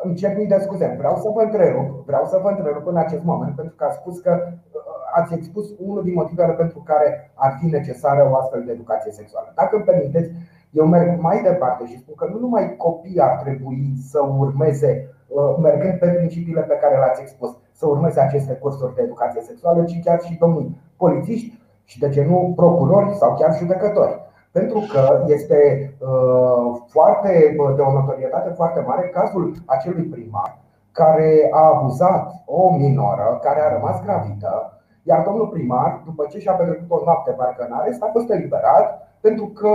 Îmi 0.03 0.15
cer 0.15 0.37
mii 0.37 0.47
de 0.47 0.59
scuze, 0.61 0.95
vreau 0.99 1.17
să 1.17 1.29
vă 1.35 1.43
întrerup, 1.43 1.89
vreau 2.07 2.25
să 2.33 2.39
vă 2.43 2.49
întrerup 2.49 2.87
în 2.87 2.97
acest 2.97 3.23
moment 3.23 3.55
pentru 3.55 3.75
că 3.77 3.85
ați 3.85 3.97
spus 3.97 4.19
că 4.19 4.33
uh, 4.49 5.21
ați 5.21 5.35
expus 5.35 5.67
unul 5.79 6.03
din 6.03 6.15
motivele 6.15 6.53
pentru 6.53 6.79
care 6.87 7.31
ar 7.35 7.57
fi 7.61 7.67
necesară 7.67 8.29
o 8.31 8.37
astfel 8.37 8.63
de 8.65 8.73
educație 8.73 9.13
sexuală. 9.13 9.53
Dacă 9.55 9.77
îmi 9.77 9.85
permiteți, 9.85 10.31
eu 10.71 10.87
merg 10.87 11.21
mai 11.21 11.43
departe 11.43 11.87
și 11.87 11.99
spun 11.99 12.15
că 12.15 12.27
nu 12.33 12.39
numai 12.39 12.75
copiii 12.77 13.21
ar 13.21 13.35
trebui 13.43 13.93
să 14.11 14.19
urmeze, 14.39 15.15
uh, 15.27 15.57
mergând 15.63 15.99
pe 15.99 16.07
principiile 16.07 16.61
pe 16.61 16.79
care 16.83 16.97
le-ați 16.97 17.21
expus, 17.21 17.51
să 17.73 17.87
urmeze 17.87 18.21
aceste 18.21 18.53
cursuri 18.53 18.95
de 18.95 19.03
educație 19.03 19.41
sexuală, 19.41 19.85
ci 19.85 20.01
chiar 20.05 20.21
și 20.21 20.39
domnii 20.39 20.77
polițiști 20.97 21.58
și 21.91 21.99
de 21.99 22.09
ce 22.09 22.25
nu 22.25 22.53
procurori 22.57 23.15
sau 23.15 23.35
chiar 23.35 23.57
judecători. 23.57 24.21
Pentru 24.53 24.81
că 24.93 25.25
este 25.27 25.59
uh, 25.99 26.81
foarte, 26.87 27.57
de 27.77 27.83
o 27.83 27.93
notorietate 27.93 28.51
foarte 28.51 28.81
mare 28.87 29.09
cazul 29.09 29.53
acelui 29.67 30.05
primar 30.05 30.59
care 30.93 31.49
a 31.51 31.63
abuzat 31.75 32.43
o 32.45 32.77
minoră 32.77 33.39
care 33.43 33.61
a 33.61 33.73
rămas 33.73 34.03
gravidă, 34.05 34.73
iar 35.03 35.25
domnul 35.25 35.47
primar, 35.47 36.03
după 36.05 36.27
ce 36.31 36.39
și-a 36.39 36.53
petrecut 36.53 36.91
o 36.91 37.05
noapte 37.05 37.31
parcă 37.31 37.67
în 37.69 37.77
arest, 37.77 38.03
a 38.03 38.09
fost 38.13 38.31
eliberat 38.31 39.09
pentru 39.21 39.47
că 39.47 39.71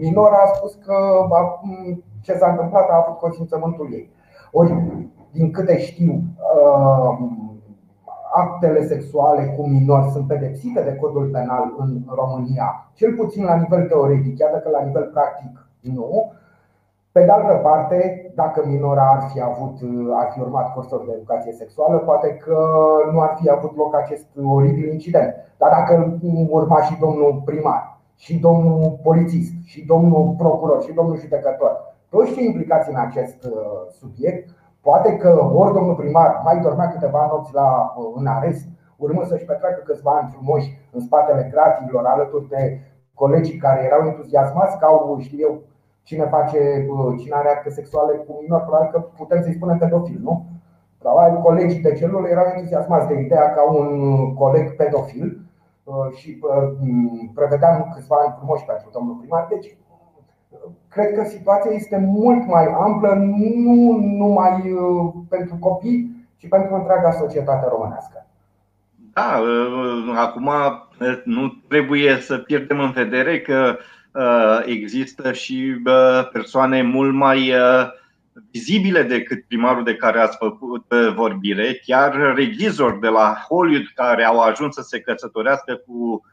minora 0.00 0.36
a 0.36 0.54
spus 0.54 0.74
că 0.74 0.96
ce 2.22 2.36
s-a 2.36 2.50
întâmplat 2.50 2.88
a 2.88 3.04
avut 3.06 3.18
consimțământul 3.18 3.88
ei. 3.92 4.10
Ori, 4.52 4.74
din 5.32 5.50
câte 5.50 5.78
știu, 5.78 6.12
uh, 6.12 7.18
actele 8.32 8.86
sexuale 8.86 9.54
cu 9.56 9.66
minori 9.66 10.10
sunt 10.10 10.26
pedepsite 10.26 10.82
de 10.82 10.96
codul 10.96 11.28
penal 11.32 11.74
în 11.78 12.02
România, 12.14 12.90
cel 12.94 13.14
puțin 13.14 13.44
la 13.44 13.56
nivel 13.56 13.86
teoretic, 13.86 14.38
chiar 14.38 14.52
dacă 14.52 14.68
la 14.68 14.82
nivel 14.82 15.10
practic 15.12 15.66
nu. 15.80 16.32
Pe 17.12 17.24
de 17.24 17.30
altă 17.30 17.52
parte, 17.52 18.30
dacă 18.34 18.62
minora 18.66 19.10
ar 19.10 19.30
fi 19.32 19.40
avut, 19.40 19.78
ar 20.12 20.30
fi 20.32 20.40
urmat 20.40 20.72
cursuri 20.72 21.06
de 21.06 21.12
educație 21.16 21.52
sexuală, 21.52 21.98
poate 21.98 22.34
că 22.34 22.58
nu 23.12 23.20
ar 23.20 23.36
fi 23.40 23.50
avut 23.50 23.76
loc 23.76 23.94
acest 23.94 24.26
oribil 24.44 24.92
incident. 24.92 25.34
Dar 25.58 25.70
dacă 25.70 26.18
urma 26.48 26.82
și 26.82 26.98
domnul 27.00 27.42
primar, 27.44 28.00
și 28.16 28.38
domnul 28.38 28.98
polițist, 29.02 29.52
și 29.64 29.84
domnul 29.84 30.34
procuror, 30.38 30.82
și 30.82 30.92
domnul 30.92 31.16
judecător, 31.16 31.94
toți 32.08 32.32
cei 32.32 32.46
implicați 32.46 32.90
în 32.90 32.96
acest 32.96 33.44
uh, 33.44 33.52
subiect, 33.98 34.48
Poate 34.82 35.16
că 35.16 35.50
ori 35.52 35.72
domnul 35.72 35.94
primar 35.94 36.40
mai 36.44 36.60
dormea 36.60 36.88
câteva 36.88 37.26
nopți 37.26 37.54
la, 37.54 37.94
uh, 37.96 38.12
în 38.14 38.26
arest, 38.26 38.66
urmând 38.96 39.26
să-și 39.26 39.44
petreacă 39.44 39.80
câțiva 39.84 40.10
ani 40.10 40.30
frumoși 40.32 40.78
în 40.92 41.00
spatele 41.00 41.48
gratilor, 41.52 42.04
alături 42.06 42.48
de 42.48 42.80
colegii 43.14 43.58
care 43.58 43.84
erau 43.84 44.06
entuziasmați 44.06 44.78
că 44.78 44.84
au, 44.84 45.18
știu 45.20 45.38
eu, 45.40 45.60
cine 46.02 46.24
face, 46.24 46.86
uh, 46.90 47.14
cine 47.20 47.34
are 47.34 47.48
acte 47.48 47.70
sexuale 47.70 48.16
cu 48.16 48.38
minori, 48.40 48.62
probabil 48.62 48.90
că 48.90 49.00
putem 49.00 49.42
să-i 49.42 49.54
spunem 49.54 49.78
pedofil, 49.78 50.20
nu? 50.22 50.44
Probabil 50.98 51.40
colegii 51.40 51.82
de 51.82 51.92
celule 51.92 52.30
erau 52.30 52.44
entuziasmați 52.54 53.06
de 53.06 53.20
ideea 53.20 53.50
ca 53.50 53.62
un 53.62 54.12
uh, 54.12 54.32
coleg 54.34 54.76
pedofil 54.76 55.40
și 56.14 56.40
prevedeam 57.34 57.92
câțiva 57.94 58.16
ani 58.16 58.34
frumoși 58.36 58.64
pentru 58.64 58.88
domnul 58.92 59.14
primar. 59.14 59.46
Deci 59.48 59.76
cred 60.88 61.14
că 61.14 61.24
situația 61.28 61.70
este 61.70 61.96
mult 61.96 62.46
mai 62.46 62.66
amplă, 62.66 63.14
nu 63.14 63.98
numai 63.98 64.72
uh, 64.72 65.12
pentru 65.28 65.56
copii, 65.56 66.26
ci 66.36 66.48
pentru 66.48 66.74
întreaga 66.74 67.10
societate 67.10 67.66
românească. 67.68 68.26
Da, 69.12 69.40
uh, 69.40 70.14
acum 70.16 70.46
uh, 70.46 71.22
nu 71.24 71.48
trebuie 71.68 72.18
să 72.20 72.38
pierdem 72.38 72.80
în 72.80 72.90
vedere 72.90 73.40
că 73.40 73.76
există 74.64 75.32
și 75.32 75.82
persoane 76.32 76.82
mult 76.82 77.14
mai 77.14 77.52
vizibile 78.50 79.02
decât 79.02 79.44
primarul 79.44 79.84
de 79.84 79.96
care 79.96 80.20
ați 80.20 80.36
făcut 80.36 80.84
vorbire, 81.14 81.80
chiar 81.86 82.34
regizori 82.34 83.00
de 83.00 83.08
la 83.08 83.44
Hollywood 83.48 83.86
care 83.94 84.24
au 84.24 84.40
ajuns 84.40 84.74
să 84.74 84.82
se 84.82 85.00
căsătorească 85.00 85.74
cu 85.86 86.22
Uh, 86.24 86.31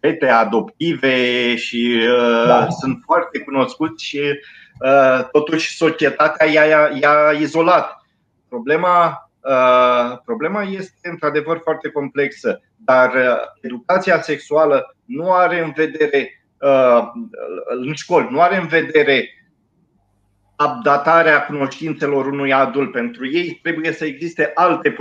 fete 0.00 0.28
adoptive 0.28 1.56
și 1.56 2.00
uh, 2.08 2.46
da. 2.46 2.68
sunt 2.68 3.02
foarte 3.04 3.38
cunoscuți 3.38 4.04
și 4.04 4.20
uh, 4.80 5.28
totuși 5.32 5.76
societatea 5.76 6.46
i-a, 6.46 6.90
i-a 7.00 7.30
izolat. 7.40 8.02
Problema, 8.48 9.30
problema 10.24 10.62
este 10.62 11.08
într-adevăr 11.08 11.60
foarte 11.62 11.88
complexă, 11.88 12.60
dar 12.76 13.12
educația 13.60 14.20
sexuală 14.20 14.96
nu 15.04 15.32
are 15.32 15.62
în 15.62 15.72
vedere 15.76 16.44
în 17.68 17.94
școli, 17.94 18.28
nu 18.30 18.40
are 18.40 18.56
în 18.56 18.66
vedere 18.66 19.28
updatarea 20.58 21.46
cunoștințelor 21.46 22.26
unui 22.26 22.52
adult. 22.52 22.92
Pentru 22.92 23.30
ei 23.30 23.58
trebuie 23.62 23.92
să 23.92 24.04
existe 24.04 24.50
alte 24.54 24.96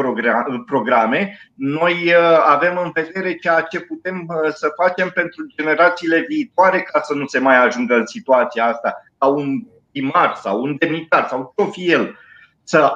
programe. 0.65 1.39
Noi 1.55 1.93
uh, 1.93 2.45
avem 2.45 2.81
în 2.83 2.91
vedere 2.93 3.35
ceea 3.35 3.61
ce 3.61 3.79
putem 3.79 4.27
uh, 4.27 4.51
să 4.53 4.73
facem 4.83 5.09
pentru 5.13 5.45
generațiile 5.55 6.25
viitoare 6.27 6.81
ca 6.81 7.01
să 7.01 7.13
nu 7.13 7.25
se 7.25 7.39
mai 7.39 7.65
ajungă 7.65 7.95
în 7.95 8.05
situația 8.05 8.65
asta, 8.65 9.03
ca 9.17 9.27
un 9.27 9.63
primar 9.91 10.35
sau 10.35 10.61
un 10.61 10.75
demnitar 10.79 11.27
sau 11.27 11.53
ce 11.55 11.63
fi 11.63 11.91
el, 11.91 12.19
să 12.63 12.93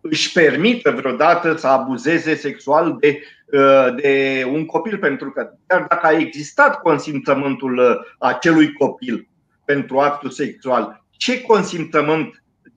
își 0.00 0.32
permită 0.32 0.90
vreodată 0.90 1.56
să 1.56 1.66
abuzeze 1.66 2.34
sexual 2.34 2.96
de, 3.00 3.22
uh, 3.46 3.94
de 3.94 4.46
un 4.52 4.66
copil, 4.66 4.98
pentru 4.98 5.30
că 5.30 5.50
chiar 5.66 5.86
dacă 5.88 6.06
a 6.06 6.18
existat 6.18 6.80
consimțământul 6.80 8.06
acelui 8.18 8.72
copil 8.72 9.28
pentru 9.64 9.98
actul 9.98 10.30
sexual, 10.30 11.01
ce 11.22 11.42
consimțământ 11.42 12.28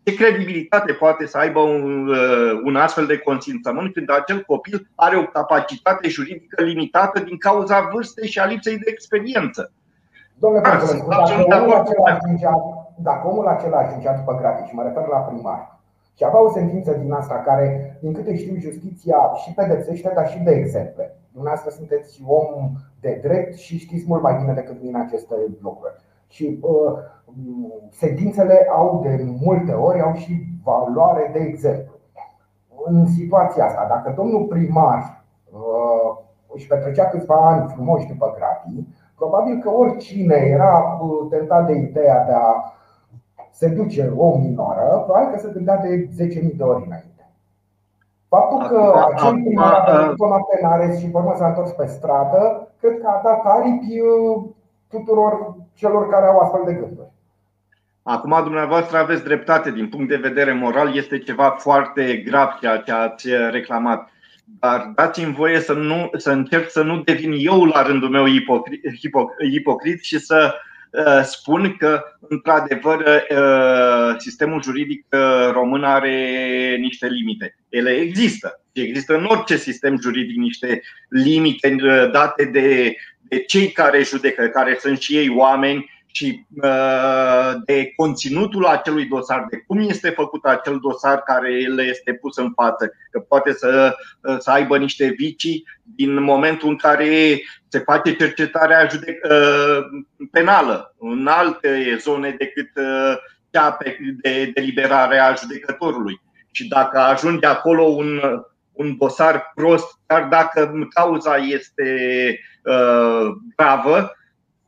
ce 0.04 0.14
credibilitate 0.14 0.92
poate 0.94 1.26
să 1.26 1.38
aibă 1.38 1.60
un, 1.60 2.10
un 2.66 2.76
astfel 2.76 3.06
de 3.06 3.18
consimțământ 3.18 3.94
când 3.94 4.10
acel 4.12 4.40
copil 4.52 4.78
are 4.96 5.18
o 5.18 5.32
capacitate 5.38 6.08
juridică 6.08 6.64
limitată 6.64 7.20
din 7.20 7.38
cauza 7.38 7.90
vârstei 7.92 8.28
și 8.28 8.40
a 8.40 8.46
lipsei 8.46 8.78
de 8.78 8.90
experiență? 8.94 9.72
Domnule 10.42 10.62
Părculescu, 10.62 11.08
dacă, 11.10 11.64
omul 11.64 11.74
acela 11.74 12.06
ajungea, 12.14 12.54
dacă 12.96 13.28
omul 13.28 13.48
acela 13.48 13.78
ajungea 13.78 14.14
după 14.14 14.38
gratis, 14.40 14.68
și 14.68 14.76
mă 14.76 14.84
refer 14.84 15.06
la 15.08 15.18
primar, 15.18 15.80
și 16.18 16.24
avea 16.26 16.42
o 16.42 16.52
sentință 16.52 16.92
din 16.92 17.12
asta 17.12 17.36
care, 17.46 17.98
din 18.02 18.14
câte 18.14 18.38
știu, 18.38 18.56
justiția 18.60 19.20
și 19.42 19.54
pedepsește, 19.54 20.12
dar 20.16 20.30
și 20.30 20.38
de 20.38 20.52
exemple. 20.52 21.16
Dumneavoastră 21.32 21.72
sunteți 21.72 22.22
om 22.26 22.72
de 23.00 23.20
drept 23.22 23.56
și 23.58 23.78
știți 23.78 24.06
mult 24.08 24.22
mai 24.22 24.36
bine 24.40 24.54
decât 24.54 24.82
mine 24.82 25.00
aceste 25.00 25.36
lucruri. 25.62 25.96
Și 26.28 26.60
uh, 26.62 26.94
sentințele 27.92 28.68
au 28.72 29.00
de 29.04 29.26
multe 29.42 29.72
ori 29.72 30.02
au 30.02 30.14
și 30.14 30.44
valoare 30.64 31.30
de 31.34 31.40
exemplu. 31.40 31.94
În 32.86 33.06
situația 33.06 33.66
asta, 33.66 33.86
dacă 33.90 34.14
domnul 34.16 34.46
primar 34.46 35.24
uh, 35.52 36.18
își 36.54 36.68
petrecea 36.68 37.06
câțiva 37.06 37.36
ani 37.36 37.72
frumoși 37.74 38.08
după 38.08 38.34
gratii, 38.38 38.88
probabil 39.16 39.60
că 39.60 39.70
oricine 39.70 40.36
era 40.36 41.00
uh, 41.02 41.28
tentat 41.30 41.66
de 41.66 41.74
ideea 41.74 42.26
de 42.26 42.32
a 42.32 42.74
seduce 43.52 44.14
o 44.18 44.38
minoră, 44.38 45.02
probabil 45.06 45.32
că 45.34 45.40
se 45.40 45.52
gândea 45.54 45.78
de 45.78 46.10
10.000 46.50 46.56
de 46.56 46.64
ori 46.64 46.84
înainte. 46.86 47.30
Faptul 48.28 48.68
că 48.68 48.94
acel 49.14 49.42
primar 49.44 49.74
a 49.74 50.02
venit 50.02 50.20
o 50.20 50.28
noapte 50.28 50.60
în 50.62 50.68
arest 50.70 51.00
și 51.00 51.10
urmă 51.14 51.34
s-a 51.36 51.48
întors 51.48 51.72
pe 51.72 51.86
stradă, 51.86 52.68
cred 52.80 53.00
că 53.00 53.08
a 53.08 53.22
dat 53.24 53.42
aripi 53.44 54.00
uh, 54.00 54.44
tuturor 54.88 55.56
celor 55.76 56.10
care 56.10 56.26
au 56.26 56.38
astfel 56.38 56.62
de 56.66 56.74
gânduri. 56.74 57.14
Acum, 58.04 58.40
dumneavoastră 58.44 58.98
aveți 58.98 59.24
dreptate 59.24 59.72
din 59.72 59.88
punct 59.88 60.10
de 60.10 60.16
vedere 60.16 60.54
moral, 60.54 60.96
este 60.96 61.20
ceva 61.20 61.50
foarte 61.50 62.16
grav 62.16 62.58
ceea 62.60 62.78
ce 62.78 62.92
ați 62.92 63.28
reclamat. 63.52 64.10
Dar 64.60 64.92
dați-mi 64.96 65.34
voie 65.34 65.60
să, 65.60 65.74
nu, 65.74 66.10
să 66.18 66.32
încerc 66.32 66.70
să 66.70 66.84
nu 66.84 67.02
devin 67.02 67.34
eu 67.38 67.64
la 67.64 67.82
rândul 67.82 68.10
meu 68.10 68.26
ipocrit, 68.26 68.82
hipocrit 69.52 70.04
și 70.04 70.20
să 70.20 70.54
uh, 70.92 71.22
spun 71.24 71.76
că, 71.78 72.04
într-adevăr, 72.20 73.00
uh, 73.00 74.16
sistemul 74.18 74.62
juridic 74.62 75.06
uh, 75.12 75.52
român 75.52 75.84
are 75.84 76.76
niște 76.80 77.08
limite. 77.08 77.56
Ele 77.70 77.90
există. 77.90 78.62
Există 78.72 79.16
în 79.16 79.26
orice 79.26 79.58
sistem 79.58 80.00
juridic 80.02 80.36
niște 80.36 80.82
limite 81.10 81.76
date 82.12 82.46
de, 82.46 82.96
de 83.30 83.40
cei 83.40 83.72
care 83.72 84.04
judecă, 84.04 84.48
care 84.48 84.78
sunt 84.80 85.00
și 85.00 85.18
ei 85.18 85.30
oameni 85.30 85.94
și 86.16 86.46
uh, 86.62 87.54
de 87.66 87.94
conținutul 87.96 88.66
acelui 88.66 89.06
dosar, 89.06 89.46
de 89.50 89.64
cum 89.68 89.80
este 89.80 90.10
făcut 90.10 90.46
acel 90.46 90.80
dosar 90.82 91.22
care 91.24 91.50
le 91.50 91.84
este 91.84 92.14
pus 92.14 92.38
în 92.38 92.52
față, 92.56 92.92
că 93.12 93.20
poate 93.20 93.54
să, 93.54 93.96
uh, 94.22 94.36
să 94.40 94.52
aibă 94.52 94.78
niște 94.78 95.14
vicii 95.18 95.64
din 95.84 96.24
momentul 96.24 96.70
în 96.70 96.76
care 96.76 97.42
se 97.68 97.80
face 97.80 98.16
cercetarea 98.16 98.88
uh, 98.92 99.80
penală 100.32 100.96
în 101.00 101.28
alte 101.28 101.98
zone 102.00 102.36
decât 102.38 102.70
cea 103.52 103.78
de 104.22 104.52
deliberare 104.54 105.18
a 105.18 105.34
judecătorului. 105.34 106.22
Și 106.52 106.68
dacă 106.68 107.00
ajunge 107.00 107.46
acolo 107.46 107.84
un, 107.84 108.22
un 108.76 108.98
dosar 108.98 109.52
prost, 109.56 110.00
chiar 110.08 110.24
dacă 110.24 110.88
cauza 110.94 111.36
este 111.36 112.40
uh, 112.64 113.28
gravă, 113.56 114.12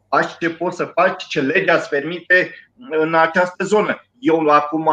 faci 0.10 0.38
ce 0.40 0.50
poți 0.50 0.76
să 0.76 0.86
faci, 0.86 1.28
ce 1.28 1.42
legea 1.42 1.76
îți 1.76 1.90
permite 1.90 2.54
în 2.90 3.16
această 3.16 3.64
zonă. 3.64 4.02
Eu 4.20 4.48
acum 4.48 4.90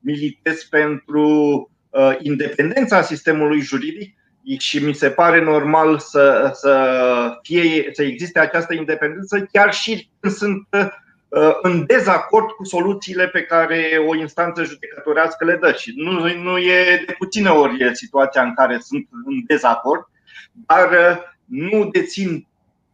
militez 0.00 0.62
pentru 0.62 1.28
uh, 1.90 2.16
independența 2.18 3.02
sistemului 3.02 3.60
juridic 3.60 4.16
și 4.58 4.84
mi 4.84 4.94
se 4.94 5.10
pare 5.10 5.40
normal 5.42 5.98
să, 5.98 6.50
să, 6.52 7.38
fie, 7.42 7.88
să 7.92 8.02
existe 8.02 8.38
această 8.38 8.74
independență 8.74 9.48
chiar 9.52 9.72
și 9.72 10.10
când 10.20 10.34
sunt 10.34 10.66
uh, 10.70 10.86
în 11.62 11.86
dezacord 11.86 12.50
cu 12.50 12.64
soluțiile 12.64 13.28
pe 13.28 13.42
care 13.42 14.04
o 14.06 14.14
instanță 14.14 14.62
judecătorească 14.62 15.44
le 15.44 15.56
dă. 15.56 15.72
Și 15.72 15.92
nu, 15.96 16.34
nu 16.34 16.58
e 16.58 17.04
de 17.06 17.14
puține 17.18 17.48
ori 17.48 17.90
situația 17.92 18.42
în 18.42 18.54
care 18.54 18.78
sunt 18.80 19.08
în 19.24 19.42
dezacord, 19.46 20.08
dar 20.52 20.90
uh, 20.90 21.22
nu 21.44 21.88
dețin 21.88 22.46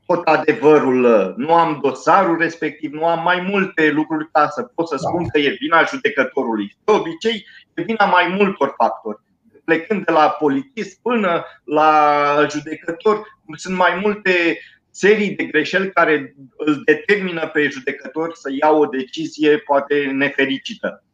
tot 0.06 0.26
adevărul, 0.26 1.04
uh, 1.04 1.34
nu 1.36 1.54
am 1.54 1.78
dosarul 1.82 2.38
respectiv, 2.38 2.92
nu 2.92 3.06
am 3.06 3.22
mai 3.22 3.40
multe 3.40 3.90
lucruri 3.90 4.30
ca 4.30 4.48
să 4.48 4.62
pot 4.62 4.88
să 4.88 4.96
spun 4.96 5.28
că 5.28 5.38
e 5.38 5.56
vina 5.60 5.84
judecătorului. 5.84 6.76
De 6.84 6.92
obicei, 6.92 7.46
e 7.74 7.82
vina 7.82 8.04
mai 8.04 8.34
multor 8.38 8.74
factori. 8.76 9.20
Plecând 9.64 10.04
de 10.04 10.12
la 10.12 10.28
polițist 10.28 10.98
până 11.02 11.44
la 11.64 12.46
judecător, 12.50 13.22
sunt 13.54 13.76
mai 13.76 13.98
multe 14.02 14.58
serii 14.92 15.34
de 15.34 15.44
greșeli 15.44 15.92
care 15.92 16.34
îl 16.56 16.82
determină 16.84 17.50
pe 17.52 17.68
judecător 17.68 18.30
să 18.34 18.48
ia 18.60 18.70
o 18.70 18.86
decizie 18.86 19.56
poate 19.56 19.94
nefericită. 20.14 21.04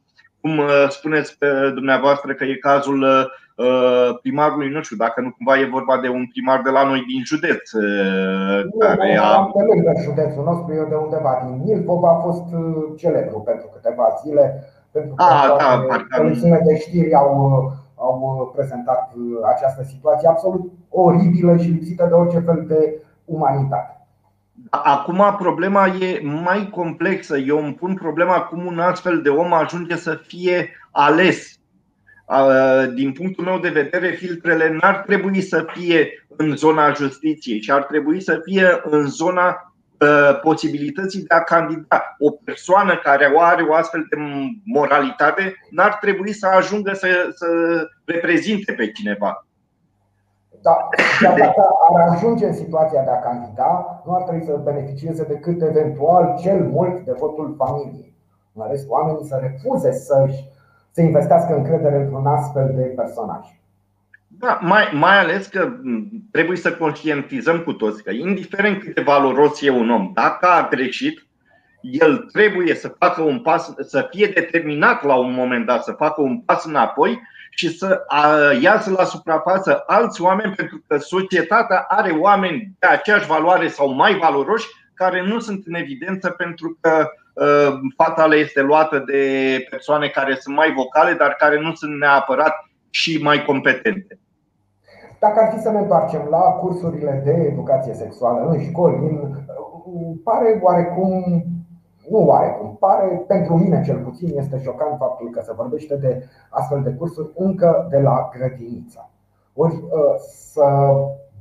Cum 0.41 0.59
uh, 0.59 0.87
spuneți 0.89 1.39
pe 1.39 1.71
dumneavoastră 1.75 2.35
că 2.35 2.45
e 2.45 2.55
cazul 2.55 3.03
uh, 3.03 3.25
Uh, 3.67 4.11
primarului, 4.23 4.71
nu 4.77 4.83
știu, 4.83 4.97
dacă 5.05 5.19
nu 5.21 5.31
cumva 5.37 5.55
e 5.59 5.77
vorba 5.79 5.97
de 6.05 6.09
un 6.19 6.25
primar 6.33 6.61
de 6.67 6.73
la 6.77 6.83
noi 6.91 7.03
din 7.11 7.23
județ. 7.31 7.65
Uh, 7.73 8.61
nu, 8.71 8.79
care 8.79 9.17
a... 9.17 9.51
pe 9.57 9.63
lângă 9.71 9.93
județul 10.09 10.45
nostru, 10.51 10.69
eu 10.81 10.87
de 10.93 10.95
undeva 11.05 11.33
din 11.45 11.55
Ilfov 11.73 12.05
a 12.05 12.17
fost 12.27 12.47
uh, 12.53 12.85
celebru 13.01 13.39
pentru 13.51 13.67
câteva 13.75 14.07
zile, 14.23 14.45
pentru 14.91 15.15
că 15.15 15.23
a, 15.23 15.57
da, 15.63 16.19
de 16.69 16.75
știri 16.79 17.15
au, 17.15 17.33
au 17.95 18.53
prezentat 18.55 19.13
această 19.55 19.83
situație 19.93 20.29
absolut 20.29 20.73
oribilă 20.89 21.57
și 21.57 21.69
lipsită 21.69 22.05
de 22.09 22.15
orice 22.15 22.39
fel 22.39 22.65
de 22.69 23.03
umanitate. 23.29 23.93
Acum 24.71 25.35
problema 25.39 25.87
e 25.87 26.21
mai 26.23 26.69
complexă. 26.71 27.39
Eu 27.39 27.65
îmi 27.65 27.75
pun 27.75 27.95
problema 27.95 28.41
cum 28.41 28.67
un 28.67 28.79
astfel 28.79 29.23
de 29.23 29.29
om 29.29 29.53
ajunge 29.53 29.97
să 29.97 30.15
fie 30.27 30.71
ales 30.91 31.59
din 32.95 33.13
punctul 33.13 33.45
meu 33.45 33.59
de 33.59 33.69
vedere, 33.69 34.11
filtrele 34.11 34.79
n-ar 34.81 34.97
trebui 34.97 35.41
să 35.41 35.67
fie 35.73 36.27
în 36.37 36.57
zona 36.57 36.93
justiției, 36.93 37.61
ci 37.61 37.71
ar 37.71 37.83
trebui 37.83 38.21
să 38.21 38.41
fie 38.45 38.81
în 38.85 39.07
zona 39.07 39.73
posibilității 40.43 41.23
de 41.23 41.35
a 41.35 41.41
candida. 41.41 42.17
O 42.19 42.31
persoană 42.31 42.97
care 42.97 43.33
are 43.39 43.63
o 43.63 43.75
astfel 43.75 44.07
de 44.11 44.17
moralitate 44.65 45.57
n-ar 45.71 45.95
trebui 45.95 46.33
să 46.33 46.47
ajungă 46.47 46.93
să, 46.93 47.29
să 47.35 47.47
reprezinte 48.05 48.73
pe 48.73 48.91
cineva. 48.91 49.48
Da, 50.63 50.89
dacă 51.21 51.63
ar 51.93 52.09
ajunge 52.09 52.47
în 52.47 52.55
situația 52.55 53.03
de 53.03 53.11
a 53.11 53.19
candida, 53.19 54.03
nu 54.07 54.15
ar 54.15 54.23
trebui 54.23 54.45
să 54.45 54.61
beneficieze 54.65 55.25
decât 55.25 55.63
eventual 55.63 56.39
cel 56.41 56.65
mult 56.65 57.05
de 57.05 57.13
votul 57.19 57.55
familiei. 57.57 58.17
În 58.53 58.67
rest, 58.69 58.89
oamenii 58.89 59.25
să 59.25 59.39
refuze 59.43 59.93
să-și 59.93 60.45
să 60.91 61.01
investească 61.01 61.55
încredere 61.55 61.97
într-un 61.97 62.27
astfel 62.27 62.73
de 62.75 62.83
personaj. 62.83 63.47
Da, 64.27 64.59
mai, 64.63 64.85
mai 64.93 65.19
ales 65.19 65.47
că 65.47 65.69
trebuie 66.31 66.57
să 66.57 66.73
conștientizăm 66.73 67.59
cu 67.59 67.73
toți 67.73 68.03
că, 68.03 68.11
indiferent 68.11 68.83
cât 68.83 68.95
de 68.95 69.03
valoros 69.03 69.63
e 69.63 69.71
un 69.71 69.91
om, 69.91 70.11
dacă 70.15 70.47
a 70.47 70.69
greșit, 70.71 71.27
el 71.81 72.17
trebuie 72.33 72.75
să 72.75 72.95
facă 72.99 73.23
un 73.23 73.41
pas, 73.41 73.75
să 73.79 74.07
fie 74.11 74.27
determinat 74.35 75.05
la 75.05 75.15
un 75.15 75.33
moment 75.33 75.67
dat 75.67 75.83
să 75.85 75.93
facă 75.93 76.21
un 76.21 76.39
pas 76.39 76.65
înapoi 76.65 77.21
și 77.51 77.77
să 77.77 78.05
iasă 78.61 78.91
la 78.91 79.05
suprafață 79.05 79.83
alți 79.87 80.23
oameni, 80.23 80.55
pentru 80.55 80.83
că 80.87 80.97
societatea 80.97 81.85
are 81.89 82.11
oameni 82.11 82.73
de 82.79 82.87
aceeași 82.87 83.27
valoare 83.27 83.69
sau 83.69 83.93
mai 83.93 84.15
valoroși 84.15 84.67
care 84.95 85.23
nu 85.23 85.39
sunt 85.39 85.63
în 85.67 85.75
evidență 85.75 86.31
pentru 86.31 86.79
că 86.81 87.09
Uh, 87.39 87.79
fata 87.97 88.27
le 88.27 88.37
este 88.37 88.61
luată 88.61 88.99
de 88.99 89.23
persoane 89.71 90.07
care 90.09 90.35
sunt 90.41 90.57
mai 90.57 90.73
vocale, 90.73 91.13
dar 91.13 91.35
care 91.39 91.61
nu 91.61 91.73
sunt 91.75 91.99
neapărat 91.99 92.55
și 92.91 93.21
mai 93.23 93.45
competente. 93.45 94.19
Dacă 95.19 95.41
ar 95.41 95.53
fi 95.53 95.61
să 95.61 95.71
ne 95.71 95.79
întoarcem 95.79 96.27
la 96.31 96.39
cursurile 96.39 97.23
de 97.25 97.49
educație 97.53 97.95
sexuală 97.95 98.51
în 98.51 98.63
școli, 98.63 99.31
pare 100.25 100.59
oarecum, 100.63 101.43
nu 102.11 102.27
oarecum, 102.27 102.77
pare, 102.81 103.25
pentru 103.27 103.57
mine 103.57 103.83
cel 103.85 103.99
puțin, 103.99 104.39
este 104.39 104.59
șocant 104.59 104.97
faptul 104.99 105.31
că 105.31 105.41
se 105.43 105.53
vorbește 105.53 105.97
de 105.97 106.25
astfel 106.51 106.83
de 106.83 106.91
cursuri 106.91 107.33
încă 107.37 107.87
de 107.91 107.99
la 107.99 108.31
grădiniță. 108.37 109.11
Ori 109.55 109.75
uh, 109.75 110.15
să 110.19 110.65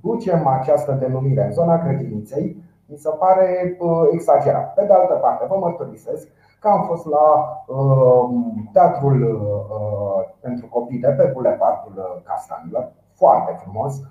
ducem 0.01 0.47
această 0.47 0.91
denumire 0.91 1.45
în 1.45 1.51
zona 1.51 1.83
grădiniței 1.83 2.65
mi 2.85 2.97
se 2.97 3.09
pare 3.09 3.77
exagerat. 4.11 4.73
Pe 4.73 4.85
de 4.85 4.93
altă 4.93 5.13
parte, 5.13 5.45
vă 5.49 5.55
mărturisesc 5.59 6.27
că 6.59 6.67
am 6.67 6.83
fost 6.83 7.05
la 7.05 7.27
uh, 7.67 8.29
teatrul 8.71 9.21
uh, 9.23 10.33
pentru 10.39 10.67
copii 10.67 10.99
de 10.99 11.07
pe 11.07 11.31
Bulevardul 11.33 11.93
uh, 11.97 12.21
Castanilor, 12.23 12.91
foarte 13.13 13.51
frumos, 13.61 13.97
uh, 13.97 14.05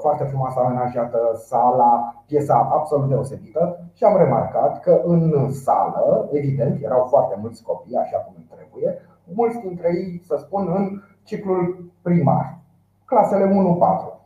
foarte 0.00 0.24
frumos 0.24 0.56
amenajată 0.56 1.18
sala, 1.34 2.14
piesa 2.26 2.68
absolut 2.72 3.08
deosebită 3.08 3.78
și 3.92 4.04
am 4.04 4.16
remarcat 4.16 4.80
că 4.80 5.00
în 5.04 5.52
sală, 5.52 6.28
evident, 6.32 6.82
erau 6.82 7.06
foarte 7.08 7.38
mulți 7.40 7.62
copii, 7.62 7.96
așa 7.96 8.16
cum 8.16 8.34
trebuie, 8.50 8.98
mulți 9.34 9.58
dintre 9.58 9.88
ei, 9.94 10.22
să 10.24 10.36
spun, 10.38 10.72
în 10.76 11.02
ciclul 11.22 11.90
primar, 12.02 12.58
clasele 13.04 13.46
1-4. 13.46 14.20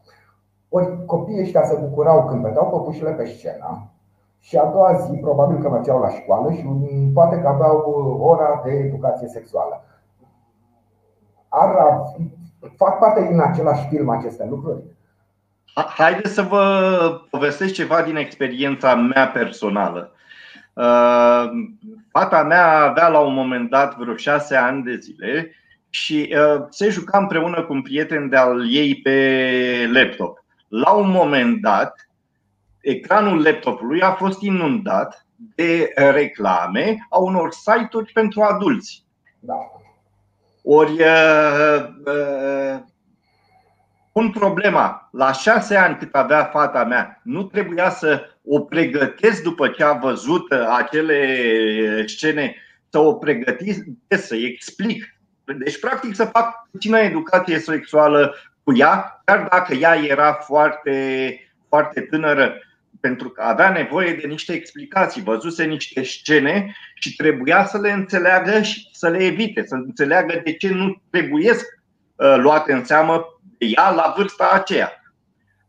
Ori 0.68 1.04
copiii 1.04 1.40
ăștia 1.40 1.64
se 1.64 1.78
bucurau 1.84 2.24
când 2.24 2.42
vedeau 2.42 2.68
păpușile 2.68 3.10
pe 3.10 3.24
scenă 3.24 3.90
și 4.38 4.56
a 4.56 4.64
doua 4.64 4.92
zi 4.92 5.16
probabil 5.16 5.58
că 5.58 5.70
mergeau 5.70 5.98
la 5.98 6.08
școală 6.08 6.50
și 6.52 6.66
poate 7.14 7.40
că 7.40 7.48
aveau 7.48 7.76
ora 8.20 8.60
de 8.64 8.70
educație 8.70 9.28
sexuală. 9.28 9.84
Ar, 11.48 12.02
fac 12.76 12.98
parte 12.98 13.26
din 13.28 13.40
același 13.40 13.88
film 13.88 14.08
aceste 14.08 14.46
lucruri? 14.46 14.82
Haideți 15.84 16.34
să 16.34 16.42
vă 16.42 17.26
povestesc 17.30 17.72
ceva 17.74 18.02
din 18.02 18.16
experiența 18.16 18.94
mea 18.94 19.28
personală. 19.28 20.12
Uh, 20.72 21.50
fata 22.10 22.42
mea 22.42 22.66
avea 22.66 23.08
la 23.08 23.18
un 23.18 23.34
moment 23.34 23.70
dat 23.70 23.96
vreo 23.96 24.16
șase 24.16 24.56
ani 24.56 24.82
de 24.82 24.96
zile 24.96 25.54
și 25.90 26.34
uh, 26.36 26.64
se 26.70 26.88
juca 26.88 27.18
împreună 27.18 27.62
cu 27.62 27.72
un 27.72 27.82
prieten 27.82 28.28
de-al 28.28 28.74
ei 28.74 28.94
pe 28.94 29.90
laptop. 29.92 30.44
La 30.68 30.90
un 30.90 31.10
moment 31.10 31.60
dat, 31.60 32.08
ecranul 32.80 33.42
laptopului 33.42 34.00
a 34.02 34.12
fost 34.12 34.40
inundat 34.42 35.26
de 35.54 35.92
reclame 35.94 37.06
a 37.10 37.18
unor 37.18 37.52
site-uri 37.52 38.12
pentru 38.12 38.40
adulți. 38.40 39.04
Da. 39.38 39.70
Ori 40.62 40.92
uh, 40.92 41.88
uh, 42.06 42.80
pun 44.16 44.30
problema, 44.30 45.08
la 45.12 45.32
șase 45.32 45.76
ani 45.76 45.96
cât 45.96 46.14
avea 46.14 46.44
fata 46.44 46.84
mea, 46.84 47.20
nu 47.22 47.42
trebuia 47.42 47.90
să 47.90 48.24
o 48.44 48.60
pregătesc 48.60 49.42
după 49.42 49.68
ce 49.68 49.84
a 49.84 49.92
văzut 49.92 50.52
acele 50.78 52.06
scene, 52.06 52.56
să 52.90 52.98
o 52.98 53.14
pregătesc, 53.14 53.84
să-i 54.08 54.44
explic. 54.44 55.16
Deci, 55.44 55.78
practic, 55.80 56.14
să 56.14 56.24
fac 56.24 56.68
puțină 56.70 56.98
educație 56.98 57.58
sexuală 57.58 58.34
cu 58.62 58.76
ea, 58.76 59.22
chiar 59.24 59.48
dacă 59.50 59.74
ea 59.74 59.94
era 59.94 60.32
foarte, 60.32 61.38
foarte 61.68 62.00
tânără, 62.00 62.54
pentru 63.00 63.28
că 63.28 63.42
avea 63.42 63.70
nevoie 63.70 64.14
de 64.14 64.26
niște 64.26 64.52
explicații, 64.52 65.22
văzuse 65.22 65.64
niște 65.64 66.02
scene 66.02 66.74
și 66.94 67.16
trebuia 67.16 67.64
să 67.64 67.78
le 67.78 67.90
înțeleagă 67.90 68.62
și 68.62 68.88
să 68.92 69.08
le 69.08 69.24
evite, 69.24 69.64
să 69.66 69.74
înțeleagă 69.74 70.40
de 70.44 70.52
ce 70.52 70.68
nu 70.68 71.02
trebuiesc 71.10 71.64
uh, 72.14 72.36
luate 72.36 72.72
în 72.72 72.84
seamă 72.84 73.30
de 73.58 73.66
ea 73.66 73.90
la 73.90 74.14
vârsta 74.16 74.50
aceea. 74.52 74.92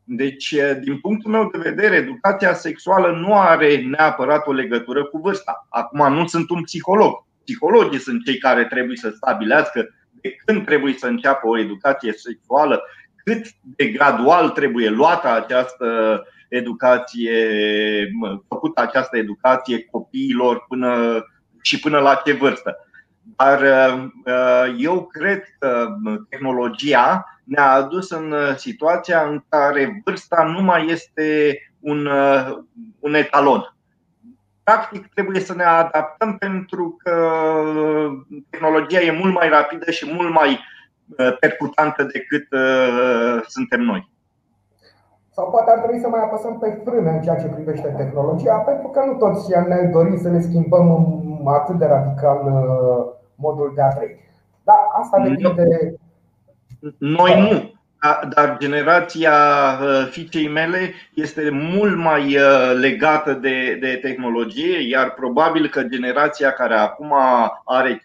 Deci, 0.03 0.51
uh, 0.51 0.77
din 0.81 0.99
punctul 0.99 1.31
meu 1.31 1.49
de 1.51 1.69
vedere, 1.69 1.95
educația 1.95 2.53
sexuală 2.53 3.11
nu 3.11 3.39
are 3.39 3.81
neapărat 3.81 4.47
o 4.47 4.51
legătură 4.51 5.05
cu 5.05 5.17
vârsta. 5.17 5.67
Acum 5.69 6.13
nu 6.13 6.27
sunt 6.27 6.49
un 6.49 6.63
psiholog. 6.63 7.25
Psihologii 7.43 7.99
sunt 7.99 8.25
cei 8.25 8.37
care 8.37 8.65
trebuie 8.65 8.95
să 8.95 9.09
stabilească 9.09 9.89
de 10.21 10.35
când 10.45 10.65
trebuie 10.65 10.93
să 10.93 11.07
înceapă 11.07 11.47
o 11.47 11.59
educație 11.59 12.13
sexuală, 12.13 12.83
cât 13.23 13.45
de 13.61 13.85
gradual 13.85 14.49
trebuie 14.49 14.89
luată 14.89 15.27
această 15.27 15.87
educație, 16.49 17.47
făcută 18.47 18.81
această 18.81 19.17
educație 19.17 19.83
copiilor 19.83 20.65
până 20.67 21.21
și 21.61 21.79
până 21.79 21.99
la 21.99 22.21
ce 22.25 22.33
vârstă. 22.33 22.86
Dar 23.35 23.61
uh, 23.61 24.75
eu 24.77 25.01
cred 25.01 25.43
că 25.59 25.87
tehnologia 26.29 27.25
ne-a 27.43 27.71
adus 27.71 28.09
în 28.09 28.33
situația 28.55 29.21
în 29.21 29.43
care 29.49 30.01
vârsta 30.05 30.43
nu 30.43 30.61
mai 30.61 30.85
este 30.89 31.57
un, 31.79 32.05
uh, 32.05 32.57
un 32.99 33.13
etalon 33.13 33.77
practic 34.69 35.13
trebuie 35.13 35.39
să 35.39 35.53
ne 35.55 35.63
adaptăm 35.63 36.37
pentru 36.37 36.97
că 37.03 37.15
tehnologia 38.49 39.01
e 39.01 39.19
mult 39.21 39.33
mai 39.33 39.49
rapidă 39.49 39.91
și 39.91 40.13
mult 40.15 40.31
mai 40.39 40.51
uh, 40.51 41.37
percutantă 41.39 42.01
decât 42.03 42.45
uh, 42.51 43.43
suntem 43.47 43.81
noi. 43.81 44.11
Sau 45.35 45.49
poate 45.49 45.71
ar 45.71 45.77
trebui 45.77 45.99
să 45.99 46.07
mai 46.07 46.23
apăsăm 46.23 46.59
pe 46.59 46.81
frână 46.85 47.09
în 47.09 47.21
ceea 47.21 47.41
ce 47.41 47.47
privește 47.47 47.87
tehnologia, 47.97 48.55
pentru 48.55 48.87
că 48.87 48.99
nu 49.05 49.13
toți 49.13 49.51
ne 49.67 49.89
dorim 49.93 50.17
să 50.17 50.29
ne 50.29 50.41
schimbăm 50.41 50.87
atât 51.45 51.75
de 51.75 51.85
radical 51.85 52.39
uh, 52.45 53.16
modul 53.37 53.71
de 53.75 53.81
a 53.81 53.87
trăi. 53.87 54.19
Dar 54.63 54.75
asta 55.01 55.19
depinde. 55.19 55.95
Noi 56.97 57.41
nu. 57.41 57.75
Dar 58.35 58.57
generația 58.57 59.33
uh, 59.81 60.07
fiicei 60.11 60.47
mele 60.47 60.93
este 61.13 61.49
mult 61.49 61.97
mai 61.97 62.35
uh, 62.35 62.73
legată 62.79 63.33
de, 63.33 63.77
de 63.81 63.99
tehnologie, 64.01 64.87
iar 64.89 65.13
probabil 65.13 65.67
că 65.67 65.83
generația 65.83 66.51
care 66.51 66.73
acum 66.73 67.13
are 67.65 68.03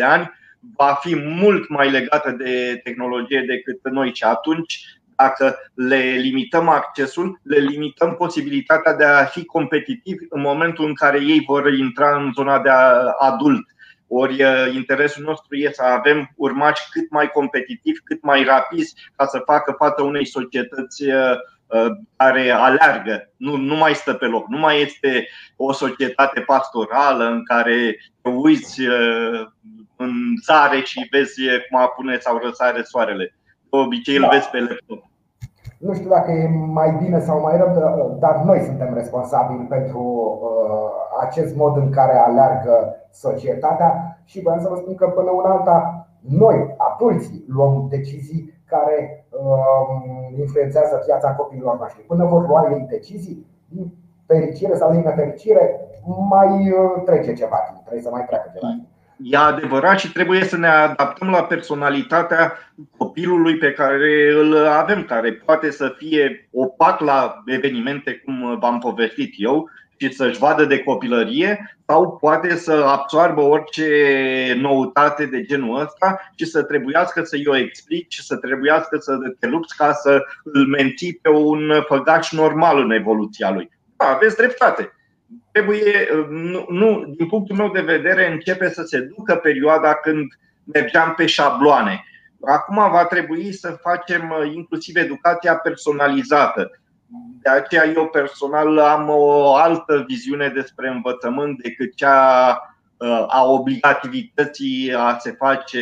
5-6 0.00 0.04
ani 0.04 0.30
va 0.76 0.98
fi 1.00 1.16
mult 1.16 1.68
mai 1.68 1.90
legată 1.90 2.30
de 2.30 2.80
tehnologie 2.84 3.44
decât 3.46 3.92
noi 3.92 4.14
și 4.14 4.24
atunci 4.24 4.84
dacă 5.16 5.56
le 5.74 5.96
limităm 5.96 6.68
accesul, 6.68 7.40
le 7.42 7.58
limităm 7.58 8.14
posibilitatea 8.14 8.94
de 8.94 9.04
a 9.04 9.24
fi 9.24 9.44
competitivi 9.44 10.24
în 10.28 10.40
momentul 10.40 10.86
în 10.86 10.94
care 10.94 11.18
ei 11.18 11.44
vor 11.46 11.72
intra 11.72 12.16
în 12.16 12.32
zona 12.32 12.60
de 12.60 12.70
adult 13.18 13.66
ori 14.12 14.42
uh, 14.42 14.74
interesul 14.74 15.24
nostru 15.24 15.56
este 15.56 15.72
să 15.74 15.82
avem 15.82 16.30
urmași 16.36 16.88
cât 16.90 17.10
mai 17.10 17.30
competitivi, 17.30 18.00
cât 18.04 18.22
mai 18.22 18.44
rapizi, 18.44 18.94
ca 19.16 19.26
să 19.26 19.42
facă 19.44 19.74
față 19.78 20.02
unei 20.02 20.26
societăți 20.26 21.04
uh, 21.04 21.34
uh, 21.66 21.90
care 22.16 22.50
aleargă, 22.50 23.30
nu, 23.36 23.56
nu 23.56 23.76
mai 23.76 23.94
stă 23.94 24.14
pe 24.14 24.26
loc, 24.26 24.48
nu 24.48 24.58
mai 24.58 24.80
este 24.80 25.28
o 25.56 25.72
societate 25.72 26.40
pastorală 26.40 27.24
în 27.24 27.44
care 27.44 27.96
te 28.22 28.28
uiți 28.28 28.80
în 29.96 30.12
țare 30.42 30.80
și 30.84 31.06
vezi 31.10 31.40
cum 31.68 31.78
apune 31.80 32.18
sau 32.18 32.40
răsare 32.42 32.82
soarele. 32.82 33.34
De 33.70 33.76
obicei 33.76 34.16
îl 34.16 34.28
vezi 34.30 34.48
pe 34.48 34.60
laptop. 34.60 35.09
Nu 35.80 35.92
știu 35.92 36.08
dacă 36.08 36.30
e 36.30 36.48
mai 36.48 36.90
bine 37.02 37.20
sau 37.20 37.40
mai 37.40 37.56
rău, 37.56 38.16
dar 38.18 38.42
noi 38.44 38.60
suntem 38.60 38.94
responsabili 38.94 39.64
pentru 39.64 40.00
uh, 40.42 40.90
acest 41.20 41.56
mod 41.56 41.76
în 41.76 41.90
care 41.90 42.16
aleargă 42.16 42.96
societatea 43.10 44.20
și 44.24 44.40
vreau 44.40 44.58
să 44.58 44.68
vă 44.68 44.76
spun 44.76 44.94
că 44.94 45.06
până 45.06 45.30
una 45.30 45.50
alta 45.50 46.08
noi, 46.20 46.74
adulții, 46.76 47.44
luăm 47.48 47.86
decizii 47.88 48.62
care 48.64 49.26
uh, 49.30 50.38
influențează 50.38 51.02
viața 51.06 51.34
copiilor 51.34 51.78
noștri. 51.78 52.02
Până 52.02 52.24
vor 52.24 52.48
lua 52.48 52.68
ei 52.70 52.86
decizii, 52.88 53.46
din 53.68 53.94
fericire 54.26 54.74
sau 54.76 54.90
din 54.90 55.02
nefericire, 55.04 55.80
mai 56.28 56.70
uh, 56.70 57.02
trece 57.04 57.32
ceva 57.32 57.56
timp, 57.56 57.80
trebuie 57.80 58.02
să 58.02 58.10
mai 58.10 58.24
treacă 58.24 58.50
ceva 58.52 58.72
timp. 58.76 58.88
E 59.22 59.36
adevărat 59.36 59.98
și 59.98 60.12
trebuie 60.12 60.44
să 60.44 60.56
ne 60.56 60.66
adaptăm 60.66 61.30
la 61.30 61.44
personalitatea 61.44 62.52
copilului 62.96 63.56
pe 63.56 63.72
care 63.72 64.32
îl 64.32 64.66
avem, 64.66 65.04
care 65.04 65.32
poate 65.32 65.70
să 65.70 65.94
fie 65.96 66.48
opac 66.52 67.00
la 67.00 67.42
evenimente 67.46 68.22
cum 68.24 68.58
v-am 68.58 68.78
povestit 68.78 69.34
eu 69.36 69.70
și 69.96 70.12
să-și 70.12 70.38
vadă 70.38 70.64
de 70.64 70.78
copilărie 70.78 71.76
sau 71.86 72.16
poate 72.16 72.56
să 72.56 72.72
absoarbă 72.72 73.40
orice 73.40 73.88
noutate 74.60 75.26
de 75.26 75.42
genul 75.42 75.80
ăsta 75.80 76.32
și 76.36 76.44
să 76.44 76.62
trebuiască 76.62 77.22
să-i 77.22 77.46
o 77.46 77.56
explici 77.56 78.14
și 78.14 78.24
să 78.24 78.36
trebuiască 78.36 78.98
să 79.00 79.16
te 79.38 79.46
lupți 79.46 79.76
ca 79.76 79.92
să 79.92 80.22
îl 80.44 80.66
menții 80.66 81.18
pe 81.22 81.28
un 81.28 81.72
făgaș 81.88 82.32
normal 82.32 82.78
în 82.78 82.90
evoluția 82.90 83.50
lui. 83.50 83.70
Da, 83.96 84.06
aveți 84.06 84.36
dreptate 84.36 84.92
trebuie, 85.52 86.08
nu, 86.28 86.66
nu, 86.68 87.04
din 87.16 87.26
punctul 87.26 87.56
meu 87.56 87.70
de 87.70 87.80
vedere, 87.80 88.30
începe 88.30 88.68
să 88.68 88.82
se 88.82 88.98
ducă 89.00 89.34
perioada 89.34 89.94
când 89.94 90.26
mergeam 90.64 91.14
pe 91.14 91.26
șabloane. 91.26 92.04
Acum 92.46 92.90
va 92.90 93.04
trebui 93.04 93.52
să 93.52 93.78
facem 93.80 94.34
uh, 94.40 94.52
inclusiv 94.54 94.96
educația 94.96 95.54
personalizată. 95.54 96.70
De 97.42 97.50
aceea 97.50 97.86
eu 97.86 98.06
personal 98.06 98.78
am 98.78 99.08
o 99.08 99.54
altă 99.54 100.04
viziune 100.06 100.48
despre 100.48 100.88
învățământ 100.88 101.62
decât 101.62 101.94
cea 101.94 102.50
uh, 102.96 103.24
a 103.28 103.44
obligativității 103.44 104.94
a 104.94 105.16
se 105.18 105.30
face 105.30 105.78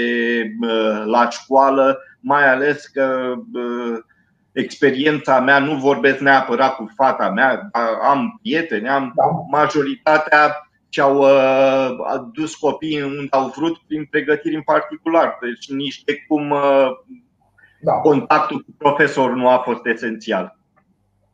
uh, 0.60 1.02
la 1.04 1.28
școală, 1.28 1.98
mai 2.20 2.50
ales 2.50 2.86
că 2.86 3.34
experiența 4.58 5.40
mea, 5.40 5.58
nu 5.58 5.74
vorbesc 5.74 6.18
neapărat 6.18 6.76
cu 6.76 6.90
fata 6.94 7.30
mea, 7.30 7.70
am 8.02 8.38
prieteni, 8.42 8.88
am 8.88 9.12
da. 9.16 9.24
majoritatea 9.50 10.68
și 10.88 11.00
au 11.00 11.16
uh, 11.16 12.28
dus 12.32 12.54
copiii 12.54 13.02
unde 13.02 13.26
au 13.30 13.52
vrut 13.56 13.78
prin 13.86 14.06
pregătiri 14.10 14.54
în 14.54 14.62
particular. 14.62 15.38
Deci 15.40 15.76
nici 15.76 16.04
de 16.04 16.12
cum 16.28 16.50
uh, 16.50 16.88
da. 17.80 17.92
contactul 17.92 18.56
cu 18.58 18.74
profesor 18.78 19.34
nu 19.34 19.48
a 19.48 19.58
fost 19.58 19.86
esențial. 19.86 20.58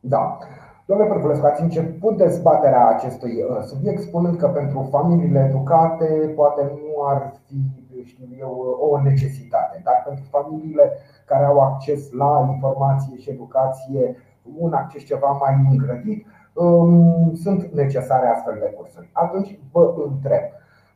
Da. 0.00 0.38
Domnule 0.86 1.08
Părfulescu, 1.08 1.46
ați 1.46 1.62
început 1.62 2.16
dezbaterea 2.16 2.86
acestui 2.86 3.42
uh, 3.42 3.62
subiect 3.66 4.02
spunând 4.02 4.36
că 4.36 4.46
pentru 4.46 4.88
familiile 4.90 5.46
educate 5.48 6.32
poate 6.34 6.62
nu 6.62 7.06
ar 7.06 7.32
fi 7.46 7.54
știu 8.02 8.26
eu, 8.38 8.78
o 8.80 9.00
necesitate, 9.02 9.80
dar 9.84 10.02
pentru 10.06 10.24
familiile 10.30 10.92
care 11.24 11.44
au 11.44 11.60
acces 11.60 12.10
la 12.12 12.48
informație 12.52 13.18
și 13.18 13.30
educație, 13.30 14.16
un 14.58 14.72
acces 14.72 15.02
ceva 15.04 15.30
mai 15.30 15.66
îngrădit, 15.70 16.26
um, 16.52 17.34
sunt 17.34 17.64
necesare 17.72 18.26
astfel 18.28 18.56
de 18.60 18.74
cursuri. 18.76 19.10
Atunci 19.12 19.58
vă 19.72 19.94
întreb, 20.06 20.42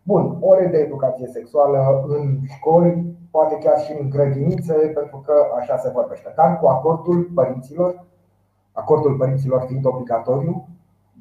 Bun, 0.03 0.37
ore 0.41 0.67
de 0.67 0.79
educație 0.79 1.27
sexuală 1.27 2.05
în 2.07 2.39
școli, 2.57 3.05
poate 3.31 3.59
chiar 3.59 3.81
și 3.81 3.93
în 4.01 4.11
grădinițe, 4.11 4.73
pentru 4.73 5.23
că 5.27 5.33
așa 5.61 5.77
se 5.77 5.91
vorbește. 5.95 6.33
Dar 6.37 6.59
cu 6.59 6.67
acordul 6.67 7.31
părinților, 7.35 8.05
acordul 8.73 9.17
părinților 9.17 9.65
fiind 9.67 9.87
obligatoriu, 9.87 10.69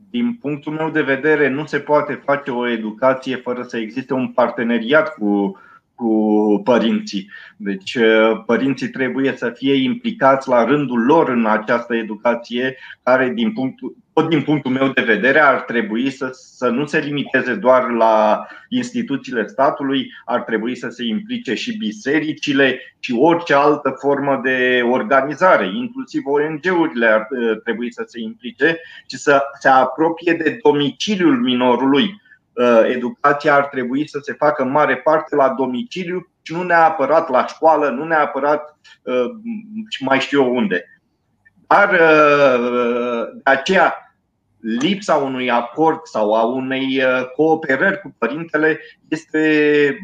din 0.10 0.38
punctul 0.42 0.74
meu 0.74 0.90
de 0.90 1.02
vedere, 1.02 1.50
nu 1.50 1.66
se 1.66 1.80
poate 1.80 2.14
face 2.14 2.52
o 2.52 2.70
educație 2.70 3.36
fără 3.36 3.62
să 3.62 3.78
existe 3.78 4.14
un 4.14 4.32
parteneriat 4.32 5.14
cu, 5.14 5.58
cu 5.98 6.62
părinții. 6.64 7.30
Deci, 7.56 7.96
uh, 7.96 8.44
părinții 8.46 8.90
trebuie 8.90 9.34
să 9.38 9.50
fie 9.50 9.74
implicați 9.74 10.50
la 10.50 10.64
rândul 10.64 11.06
lor 11.06 11.30
în 11.30 11.46
această 11.46 11.96
educație, 11.96 12.78
care, 13.04 13.30
din 13.30 13.54
punctul, 13.54 13.96
tot 14.14 14.30
din 14.30 14.42
punctul 14.42 14.72
meu 14.72 14.88
de 14.88 15.02
vedere, 15.02 15.40
ar 15.40 15.62
trebui 15.62 16.10
să, 16.10 16.30
să 16.32 16.70
nu 16.70 16.86
se 16.86 17.00
limiteze 17.00 17.54
doar 17.54 17.90
la 17.90 18.48
instituțiile 18.70 19.48
statului, 19.48 20.12
ar 20.26 20.42
trebui 20.42 20.76
să 20.76 20.90
se 20.90 21.04
implice 21.04 21.54
și 21.54 21.78
bisericile 21.78 22.80
și 23.00 23.16
orice 23.20 23.54
altă 23.54 23.96
formă 24.00 24.40
de 24.44 24.82
organizare, 24.92 25.68
inclusiv 25.76 26.22
ONG-urile 26.26 27.08
ar 27.08 27.28
uh, 27.30 27.62
trebui 27.64 27.94
să 27.94 28.04
se 28.08 28.20
implice 28.20 28.80
și 29.10 29.18
să 29.18 29.44
se 29.60 29.68
apropie 29.68 30.34
de 30.34 30.60
domiciliul 30.64 31.38
minorului. 31.38 32.26
Uh, 32.58 32.82
educația 32.86 33.56
ar 33.56 33.66
trebui 33.66 34.08
să 34.08 34.20
se 34.22 34.34
facă 34.34 34.64
în 34.64 34.70
mare 34.70 34.98
parte 34.98 35.36
la 35.36 35.50
domiciliu 35.50 36.32
și 36.42 36.54
nu 36.54 36.64
neapărat 36.64 37.30
la 37.30 37.46
școală, 37.46 37.90
nu 37.90 38.04
neapărat 38.04 38.78
uh, 39.02 39.26
și 39.90 40.04
mai 40.04 40.20
știu 40.20 40.44
eu 40.44 40.56
unde. 40.56 41.02
Dar 41.68 41.90
de 41.90 43.42
aceea 43.44 44.16
lipsa 44.60 45.16
unui 45.16 45.52
acord 45.52 46.00
sau 46.04 46.34
a 46.34 46.44
unei 46.44 47.04
uh, 47.04 47.26
cooperări 47.36 48.02
cu 48.02 48.16
părintele 48.18 48.80
este 49.08 49.98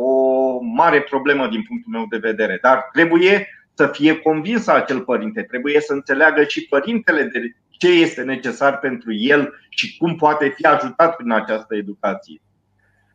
o 0.00 0.58
mare 0.60 1.00
problemă 1.00 1.46
din 1.46 1.62
punctul 1.62 1.92
meu 1.92 2.06
de 2.10 2.16
vedere. 2.16 2.58
Dar 2.62 2.88
trebuie 2.92 3.48
să 3.74 3.86
fie 3.86 4.16
convins 4.16 4.66
acel 4.66 5.00
părinte, 5.00 5.42
trebuie 5.42 5.80
să 5.80 5.92
înțeleagă 5.92 6.44
și 6.44 6.66
părintele 6.68 7.22
de 7.22 7.54
ce 7.82 7.90
este 8.06 8.22
necesar 8.22 8.78
pentru 8.78 9.10
el 9.14 9.52
și 9.68 9.98
cum 9.98 10.14
poate 10.14 10.46
fi 10.56 10.66
ajutat 10.66 11.16
prin 11.16 11.32
această 11.32 11.74
educație. 11.74 12.42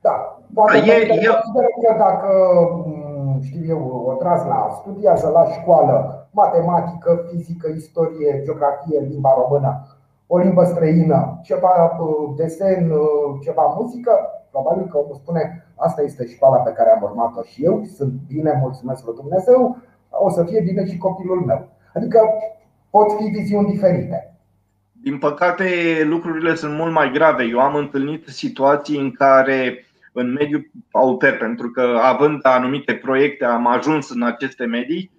Da, 0.01 0.39
poate 0.53 0.77
da, 0.77 0.85
e, 0.85 0.95
e... 0.95 1.29
că 1.83 1.91
dacă 1.97 2.29
mm, 2.85 3.41
știu 3.41 3.63
eu, 3.67 3.81
o 4.09 4.13
tras 4.13 4.45
la 4.45 4.77
studiază 4.81 5.27
la 5.29 5.45
școală 5.51 6.27
matematică, 6.31 7.25
fizică, 7.29 7.67
istorie, 7.75 8.41
geografie, 8.43 8.99
limba 8.99 9.33
română, 9.41 9.71
o 10.27 10.37
limbă 10.37 10.63
străină, 10.63 11.39
ceva 11.43 11.97
uh, 11.99 12.33
desen, 12.35 12.91
uh, 12.91 13.39
ceva 13.43 13.75
muzică, 13.79 14.11
probabil 14.51 14.85
că 14.87 14.97
omul 14.97 15.15
spune 15.15 15.65
asta 15.75 16.01
este 16.01 16.25
școala 16.25 16.57
pe 16.57 16.71
care 16.71 16.89
am 16.89 17.01
urmat-o 17.01 17.41
și 17.41 17.63
eu, 17.63 17.83
sunt 17.83 18.13
bine, 18.27 18.59
mulțumesc 18.61 19.05
lui 19.05 19.15
Dumnezeu, 19.15 19.77
o 20.09 20.29
să 20.29 20.43
fie 20.43 20.61
bine 20.61 20.85
și 20.85 20.97
copilul 20.97 21.39
meu. 21.45 21.67
Adică 21.93 22.19
pot 22.89 23.11
fi 23.11 23.23
viziuni 23.23 23.71
diferite. 23.71 24.36
Din 25.07 25.17
păcate, 25.17 26.01
lucrurile 26.03 26.55
sunt 26.55 26.73
mult 26.73 26.91
mai 26.91 27.11
grave. 27.11 27.43
Eu 27.43 27.59
am 27.59 27.75
întâlnit 27.75 28.27
situații 28.27 28.97
în 28.97 29.11
care 29.11 29.85
în 30.11 30.31
mediul 30.31 30.69
auper, 30.91 31.37
pentru 31.37 31.71
că 31.71 31.99
având 32.01 32.39
anumite 32.45 32.93
proiecte 32.93 33.45
am 33.45 33.67
ajuns 33.67 34.09
în 34.09 34.23
aceste 34.23 34.65
medii, 34.65 35.11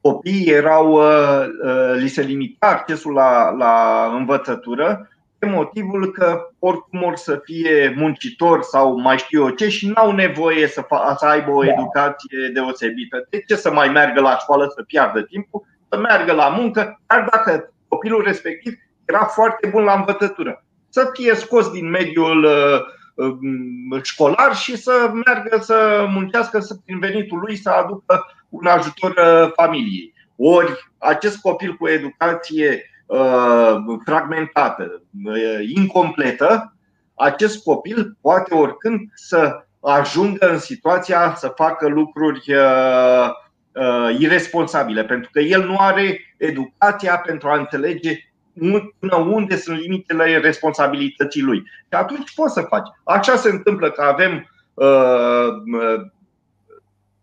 copiii 0.00 0.50
erau, 0.50 0.92
uh, 0.92 1.46
uh, 1.64 1.94
li 1.96 2.08
se 2.08 2.22
limita 2.22 2.66
accesul 2.66 3.12
la, 3.12 3.50
la 3.50 4.06
învățătură 4.16 5.08
pe 5.38 5.46
motivul 5.46 6.10
că 6.10 6.50
oricum 6.58 7.02
or 7.02 7.16
să 7.16 7.40
fie 7.44 7.94
muncitor 7.96 8.62
sau 8.62 9.00
mai 9.00 9.18
știu 9.18 9.42
eu 9.42 9.50
ce 9.50 9.68
și 9.68 9.88
n-au 9.88 10.12
nevoie 10.12 10.66
să, 10.66 10.82
fa- 10.82 11.16
să 11.16 11.26
aibă 11.26 11.50
o 11.50 11.62
da. 11.62 11.70
educație 11.72 12.50
deosebită. 12.52 13.26
De 13.30 13.42
ce 13.46 13.54
să 13.54 13.72
mai 13.72 13.88
meargă 13.88 14.20
la 14.20 14.36
școală 14.36 14.72
să 14.76 14.82
piardă 14.82 15.22
timpul, 15.22 15.66
să 15.88 15.98
meargă 15.98 16.32
la 16.32 16.48
muncă, 16.48 17.00
dar 17.06 17.28
dacă 17.30 17.72
copilul 17.88 18.22
respectiv 18.22 18.72
era 19.12 19.24
foarte 19.24 19.66
bun 19.66 19.82
la 19.82 19.94
învățătură. 19.94 20.64
Să 20.88 21.10
fie 21.12 21.34
scos 21.34 21.70
din 21.70 21.90
mediul 21.90 22.44
uh, 22.44 22.80
um, 23.14 24.00
școlar 24.02 24.56
și 24.56 24.76
să 24.76 25.10
meargă 25.24 25.58
să 25.60 26.06
muncească 26.08 26.60
să, 26.60 26.74
prin 26.84 26.98
venitul 26.98 27.38
lui 27.38 27.56
să 27.56 27.70
aducă 27.70 28.26
un 28.48 28.66
ajutor 28.66 29.10
uh, 29.10 29.52
familiei. 29.54 30.14
Ori 30.36 30.92
acest 30.98 31.40
copil 31.40 31.76
cu 31.76 31.88
educație 31.88 32.90
uh, 33.06 33.76
fragmentată, 34.04 35.02
uh, 35.24 35.68
incompletă, 35.74 36.76
acest 37.14 37.62
copil 37.62 38.16
poate 38.20 38.54
oricând 38.54 39.00
să 39.14 39.66
ajungă 39.80 40.50
în 40.50 40.58
situația 40.58 41.34
să 41.36 41.52
facă 41.56 41.88
lucruri 41.88 42.44
irresponsabile, 44.18 45.04
pentru 45.04 45.30
că 45.32 45.40
el 45.40 45.64
nu 45.64 45.76
are 45.78 46.34
educația 46.36 47.18
pentru 47.18 47.48
a 47.48 47.58
înțelege 47.58 48.31
până 48.98 49.16
unde 49.16 49.56
sunt 49.56 49.78
limitele 49.78 50.38
responsabilității 50.38 51.42
lui. 51.42 51.58
Și 51.58 51.88
atunci 51.88 52.34
poți 52.34 52.54
să 52.54 52.60
faci. 52.60 52.88
Așa 53.04 53.36
se 53.36 53.48
întâmplă 53.48 53.90
că 53.90 54.02
avem 54.02 54.46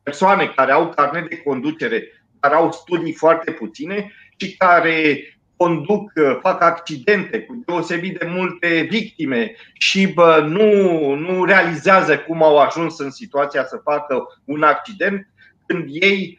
persoane 0.03 0.51
care 0.55 0.71
au 0.71 0.89
carnet 0.89 1.29
de 1.29 1.37
conducere, 1.37 2.23
care 2.39 2.55
au 2.55 2.71
studii 2.71 3.13
foarte 3.13 3.51
puține 3.51 4.13
și 4.37 4.57
care 4.57 5.23
conduc, 5.55 6.11
fac 6.41 6.61
accidente 6.61 7.41
cu 7.41 7.63
deosebit 7.65 8.19
de 8.19 8.25
multe 8.29 8.87
victime 8.89 9.55
și 9.73 10.07
bă, 10.07 10.45
nu, 10.47 11.13
nu 11.13 11.43
realizează 11.43 12.19
cum 12.19 12.43
au 12.43 12.57
ajuns 12.57 12.99
în 12.99 13.11
situația 13.11 13.65
să 13.65 13.81
facă 13.83 14.41
un 14.45 14.63
accident, 14.63 15.27
când 15.65 15.85
ei, 15.89 16.38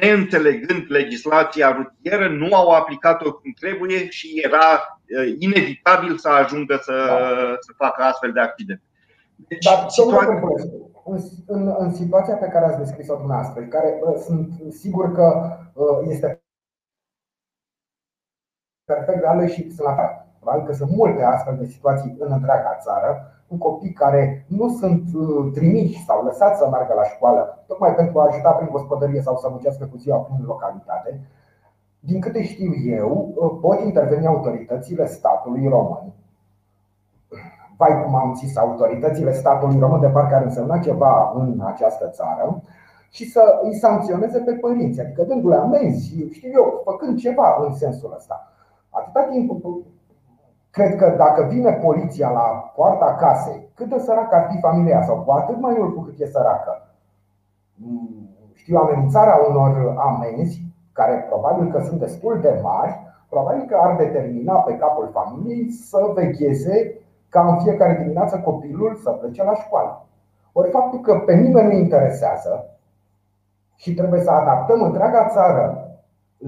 neînțelegând 0.00 0.84
legislația 0.88 1.72
rutieră, 1.72 2.28
nu 2.28 2.54
au 2.54 2.68
aplicat-o 2.68 3.32
cum 3.32 3.52
trebuie 3.60 4.08
și 4.08 4.40
era 4.44 4.98
ă, 5.18 5.22
inevitabil 5.38 6.16
să 6.16 6.28
ajungă 6.28 6.78
să, 6.82 6.92
da. 7.06 7.56
să 7.60 7.72
facă 7.76 8.02
astfel 8.02 8.32
de 8.32 8.40
accidente. 8.40 8.82
Deci, 9.48 9.64
Dar, 9.64 9.88
situația 9.88 10.40
în, 11.04 11.18
în, 11.46 11.74
în 11.78 11.94
situația 11.94 12.34
pe 12.34 12.48
care 12.48 12.64
ați 12.64 12.78
descris-o 12.78 13.16
dumneavoastră, 13.16 13.62
care 13.62 13.98
sunt 14.24 14.48
sigur 14.70 15.12
că 15.12 15.56
este 16.08 16.42
perfect 18.84 19.20
reală 19.20 19.46
și 19.46 19.70
sunt 19.70 19.86
la 19.86 19.94
fel. 19.94 20.26
Probabil 20.40 20.66
că 20.66 20.72
sunt 20.72 20.90
multe 20.90 21.22
astfel 21.22 21.56
de 21.58 21.66
situații 21.66 22.16
în 22.18 22.32
întreaga 22.32 22.78
țară, 22.80 23.41
cu 23.52 23.68
copii 23.68 23.92
care 23.92 24.44
nu 24.48 24.68
sunt 24.68 25.02
trimiși 25.52 26.04
sau 26.04 26.24
lăsați 26.24 26.58
să 26.58 26.68
meargă 26.68 26.94
la 26.94 27.04
școală, 27.04 27.64
tocmai 27.66 27.94
pentru 27.94 28.20
a 28.20 28.26
ajuta 28.26 28.50
prin 28.50 28.68
gospodărie 28.72 29.20
sau 29.20 29.36
să 29.36 29.48
muncească 29.50 29.84
cu 29.84 29.96
ziua 29.96 30.16
prin 30.16 30.44
localitate. 30.46 31.20
Din 32.00 32.20
câte 32.20 32.42
știu 32.42 32.72
eu, 32.84 33.34
pot 33.60 33.80
interveni 33.80 34.26
autoritățile 34.26 35.06
statului 35.06 35.68
român 35.68 36.12
vai 37.82 38.02
cum 38.04 38.14
am 38.14 38.34
zis, 38.34 38.56
autoritățile 38.56 39.32
statului 39.32 39.78
român 39.78 40.00
de 40.00 40.06
parcă 40.06 40.34
ar 40.34 40.42
însemna 40.42 40.78
ceva 40.78 41.32
în 41.34 41.60
această 41.64 42.08
țară 42.08 42.62
și 43.10 43.30
să 43.30 43.60
îi 43.62 43.74
sancționeze 43.74 44.38
pe 44.38 44.52
părinți, 44.52 45.00
adică 45.00 45.22
dându-le 45.22 45.54
amenzi, 45.54 46.28
știu 46.30 46.50
eu, 46.52 46.80
făcând 46.84 47.18
ceva 47.18 47.56
în 47.66 47.74
sensul 47.74 48.12
ăsta. 48.16 48.52
Atâta 48.90 49.22
timp, 49.30 49.62
cred 50.72 50.96
că 50.96 51.14
dacă 51.16 51.42
vine 51.42 51.72
poliția 51.72 52.30
la 52.30 52.72
poarta 52.76 53.16
casei, 53.20 53.68
cât 53.74 53.88
de 53.88 53.98
săracă 53.98 54.34
ar 54.34 54.46
fi 54.50 54.60
familia 54.60 55.02
sau 55.02 55.16
cu 55.16 55.30
atât 55.30 55.60
mai 55.60 55.74
mult 55.78 55.94
cu 55.94 56.00
cât 56.00 56.20
e 56.20 56.26
săracă, 56.26 56.72
știu, 58.54 58.76
amenințarea 58.76 59.40
unor 59.48 59.94
amenzi, 59.98 60.62
care 60.92 61.26
probabil 61.28 61.70
că 61.70 61.80
sunt 61.80 62.00
destul 62.00 62.38
de 62.40 62.60
mari, 62.62 63.00
probabil 63.28 63.64
că 63.64 63.76
ar 63.82 63.96
determina 63.96 64.54
pe 64.54 64.76
capul 64.76 65.10
familiei 65.12 65.70
să 65.70 66.10
vegheze 66.14 66.94
ca 67.28 67.48
în 67.48 67.58
fiecare 67.58 67.98
dimineață 68.02 68.38
copilul 68.38 68.94
să 69.02 69.10
plece 69.10 69.44
la 69.44 69.54
școală. 69.54 70.06
Ori 70.52 70.70
faptul 70.70 71.00
că 71.00 71.14
pe 71.14 71.34
nimeni 71.34 71.66
nu 71.66 71.78
interesează 71.78 72.66
și 73.76 73.94
trebuie 73.94 74.20
să 74.20 74.30
adaptăm 74.30 74.82
întreaga 74.82 75.28
țară 75.28 75.81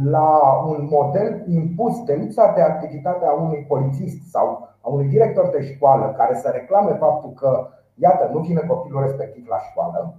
la 0.03 0.63
un 0.67 0.89
model 0.91 1.45
impus 1.49 2.05
de 2.05 2.15
lipsa 2.15 2.53
de 2.55 2.63
activitate 2.63 3.25
a 3.27 3.33
unui 3.33 3.65
polițist 3.69 4.31
sau 4.31 4.77
a 4.81 4.89
unui 4.89 5.09
director 5.09 5.49
de 5.49 5.73
școală 5.75 6.15
care 6.17 6.35
să 6.35 6.51
reclame 6.53 6.97
faptul 6.97 7.31
că, 7.31 7.69
iată, 7.95 8.31
nu 8.33 8.39
vine 8.39 8.61
copilul 8.61 9.03
respectiv 9.03 9.47
la 9.49 9.59
școală, 9.71 10.15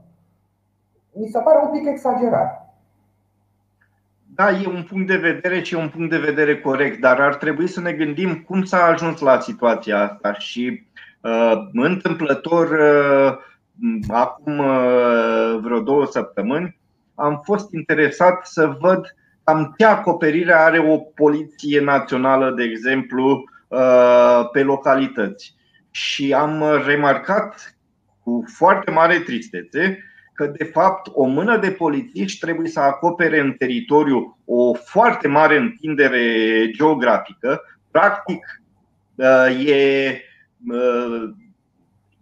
mi 1.12 1.28
se 1.28 1.40
pare 1.40 1.60
un 1.64 1.72
pic 1.72 1.88
exagerat. 1.88 2.76
Da, 4.36 4.50
e 4.50 4.68
un 4.68 4.84
punct 4.90 5.08
de 5.08 5.18
vedere 5.18 5.62
și 5.62 5.74
e 5.74 5.78
un 5.78 5.90
punct 5.90 6.10
de 6.10 6.18
vedere 6.18 6.62
corect, 6.62 7.00
dar 7.00 7.22
ar 7.22 7.36
trebui 7.36 7.68
să 7.68 7.82
ne 7.82 7.92
gândim 7.92 8.44
cum 8.48 8.64
s-a 8.64 8.84
ajuns 8.84 9.20
la 9.20 9.40
situația 9.40 10.02
asta 10.02 10.34
și 10.34 10.88
uh, 11.22 11.70
întâmplător 11.74 12.70
uh, 12.70 13.38
acum 14.08 14.58
uh, 14.58 15.60
vreo 15.62 15.80
două 15.80 16.06
săptămâni 16.06 16.78
am 17.16 17.42
fost 17.44 17.72
interesat 17.72 18.46
să 18.46 18.78
văd 18.80 19.16
cam 19.46 19.74
ce 19.78 19.86
acoperire 19.86 20.54
are 20.54 20.80
o 20.80 20.98
poliție 20.98 21.80
națională, 21.80 22.52
de 22.52 22.64
exemplu, 22.64 23.44
uh, 23.68 24.50
pe 24.52 24.64
localități. 24.64 25.56
Și 25.92 26.34
am 26.34 26.64
remarcat 26.86 27.76
cu 28.24 28.44
foarte 28.48 28.92
mare 28.92 29.20
tristețe 29.20 30.04
că, 30.34 30.46
de 30.46 30.64
fapt, 30.64 31.10
o 31.14 31.26
mână 31.26 31.58
de 31.58 31.72
polițiști 31.72 32.40
trebuie 32.40 32.68
să 32.70 32.80
acopere 32.80 33.40
în 33.40 33.54
teritoriu 33.54 34.38
o 34.46 34.74
foarte 34.74 35.28
mare 35.28 35.58
întindere 35.58 36.22
geografică. 36.72 37.62
Practic, 37.92 38.62
uh, 39.16 39.68
e 39.68 40.22
uh, 40.68 41.30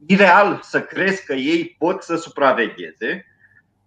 ireal 0.05 0.59
să 0.61 0.81
crezi 0.81 1.25
că 1.25 1.33
ei 1.33 1.75
pot 1.79 2.03
să 2.03 2.15
supravegheze. 2.15 3.25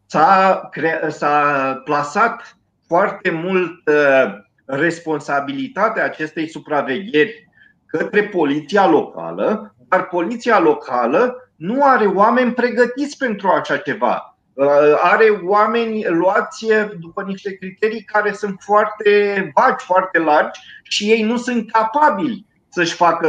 S-a, 0.06 0.70
s-a 1.08 1.80
plasat 1.84 2.56
foarte 2.86 3.30
mult 3.30 3.88
uh, 3.88 4.34
responsabilitatea 4.64 6.04
acestei 6.04 6.48
supravegheri 6.48 7.48
către 7.86 8.22
poliția 8.22 8.88
locală, 8.88 9.74
dar 9.88 10.06
poliția 10.08 10.60
locală 10.60 11.50
nu 11.56 11.84
are 11.84 12.06
oameni 12.06 12.52
pregătiți 12.52 13.16
pentru 13.16 13.48
așa 13.48 13.76
ceva. 13.76 14.36
Uh, 14.52 14.66
are 15.02 15.40
oameni 15.44 16.04
luați 16.08 16.66
după 17.00 17.22
niște 17.22 17.56
criterii 17.56 18.02
care 18.02 18.32
sunt 18.32 18.56
foarte 18.60 19.50
vagi, 19.54 19.84
foarte 19.84 20.18
largi 20.18 20.60
și 20.82 21.10
ei 21.10 21.22
nu 21.22 21.36
sunt 21.36 21.70
capabili 21.70 22.46
să-și 22.68 22.94
facă 22.94 23.28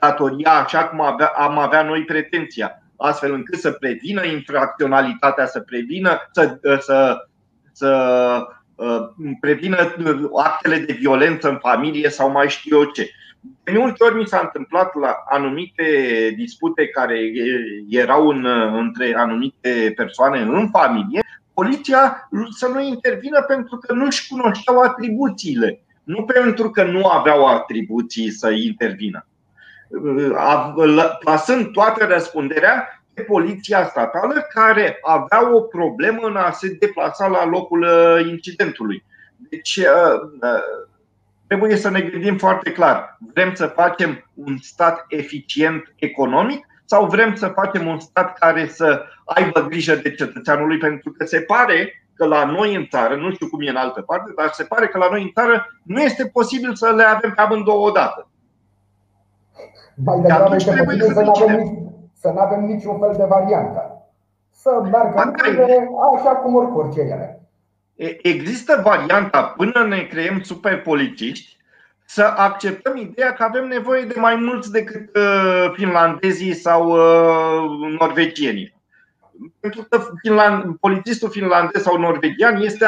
datoria 0.00 0.50
așa 0.50 0.84
cum 0.84 1.00
am 1.36 1.58
avea 1.58 1.82
noi 1.82 2.04
pretenția, 2.04 2.82
astfel 2.96 3.32
încât 3.32 3.58
să 3.58 3.70
prevină 3.70 4.24
infracționalitatea, 4.24 5.46
să 5.46 5.60
prevină, 5.60 6.28
să, 6.32 6.58
să, 6.80 7.16
să 7.72 7.86
uh, 8.40 8.57
prevină 9.40 9.94
actele 10.44 10.78
de 10.78 10.92
violență 10.92 11.48
în 11.48 11.58
familie 11.60 12.08
sau 12.08 12.30
mai 12.30 12.48
știu 12.48 12.78
eu 12.78 12.84
ce. 12.84 13.10
De 13.62 13.72
multe 13.72 14.04
ori 14.04 14.14
mi 14.14 14.26
s-a 14.26 14.40
întâmplat 14.42 14.94
la 14.94 15.24
anumite 15.28 15.84
dispute 16.36 16.88
care 16.88 17.18
erau 17.88 18.28
în, 18.28 18.44
între 18.72 19.14
anumite 19.16 19.92
persoane 19.96 20.40
în 20.40 20.68
familie, 20.68 21.22
poliția 21.54 22.28
să 22.50 22.68
nu 22.68 22.80
intervină 22.80 23.42
pentru 23.42 23.76
că 23.76 23.92
nu-și 23.92 24.28
cunoșteau 24.28 24.80
atribuțiile, 24.80 25.80
nu 26.04 26.24
pentru 26.24 26.70
că 26.70 26.84
nu 26.84 27.06
aveau 27.06 27.46
atribuții 27.46 28.30
să 28.30 28.50
intervină. 28.50 29.26
Plasând 31.20 31.70
toată 31.72 32.04
răspunderea 32.04 32.97
pe 32.97 32.97
poliția 33.22 33.86
statală 33.86 34.46
care 34.54 34.98
avea 35.02 35.54
o 35.54 35.60
problemă 35.60 36.26
în 36.26 36.36
a 36.36 36.50
se 36.50 36.76
deplasa 36.80 37.26
la 37.26 37.46
locul 37.46 37.82
uh, 37.82 38.26
incidentului. 38.26 39.04
Deci 39.50 39.76
uh, 39.76 40.20
uh, 40.42 40.86
trebuie 41.46 41.76
să 41.76 41.90
ne 41.90 42.00
gândim 42.00 42.38
foarte 42.38 42.72
clar. 42.72 43.18
Vrem 43.34 43.54
să 43.54 43.66
facem 43.66 44.30
un 44.34 44.56
stat 44.60 45.04
eficient 45.08 45.94
economic 45.96 46.66
sau 46.84 47.06
vrem 47.06 47.34
să 47.34 47.46
facem 47.46 47.86
un 47.86 47.98
stat 47.98 48.38
care 48.38 48.66
să 48.66 49.04
aibă 49.24 49.60
grijă 49.60 49.94
de 49.94 50.14
cetățeanului? 50.14 50.78
Pentru 50.78 51.10
că 51.10 51.24
se 51.24 51.40
pare 51.40 52.02
că 52.14 52.26
la 52.26 52.44
noi 52.44 52.74
în 52.74 52.86
țară, 52.86 53.16
nu 53.16 53.32
știu 53.32 53.48
cum 53.48 53.60
e 53.60 53.68
în 53.68 53.76
altă 53.76 54.00
parte, 54.00 54.32
dar 54.36 54.50
se 54.52 54.64
pare 54.64 54.86
că 54.86 54.98
la 54.98 55.08
noi 55.10 55.22
în 55.22 55.30
țară 55.34 55.66
nu 55.82 56.00
este 56.00 56.26
posibil 56.26 56.74
să 56.74 56.92
le 56.96 57.02
avem 57.02 57.32
pe 57.34 57.40
amândouă 57.40 57.86
odată. 57.86 58.28
Mai 60.04 60.20
degrabă 60.20 60.54
este 60.54 60.82
posibil 60.84 61.12
să 61.14 61.20
nu 61.20 61.30
avem, 61.30 61.87
să 62.20 62.30
nu 62.34 62.38
avem 62.38 62.64
niciun 62.64 62.98
fel 62.98 63.14
de 63.16 63.24
variantă. 63.24 64.02
Să 64.50 64.70
meargă 64.90 65.22
lucrurile 65.24 65.88
așa 66.16 66.30
cum 66.30 66.54
orice 66.54 67.00
ele. 67.00 67.40
Există 68.22 68.80
varianta 68.84 69.42
până 69.42 69.84
ne 69.84 70.02
creăm 70.02 70.40
super 70.40 70.82
politiști 70.82 71.56
să 72.04 72.22
acceptăm 72.36 72.96
ideea 72.96 73.32
că 73.32 73.42
avem 73.42 73.66
nevoie 73.66 74.04
de 74.04 74.14
mai 74.16 74.36
mulți 74.36 74.70
decât 74.70 75.16
uh, 75.16 75.72
finlandezii 75.74 76.54
sau 76.54 76.88
uh, 76.90 77.96
norvegienii. 77.98 78.76
Pentru 79.60 79.86
că 79.90 80.02
finland, 80.22 80.76
polițistul 80.76 81.30
finlandez 81.30 81.82
sau 81.82 81.98
norvegian 81.98 82.62
este 82.62 82.84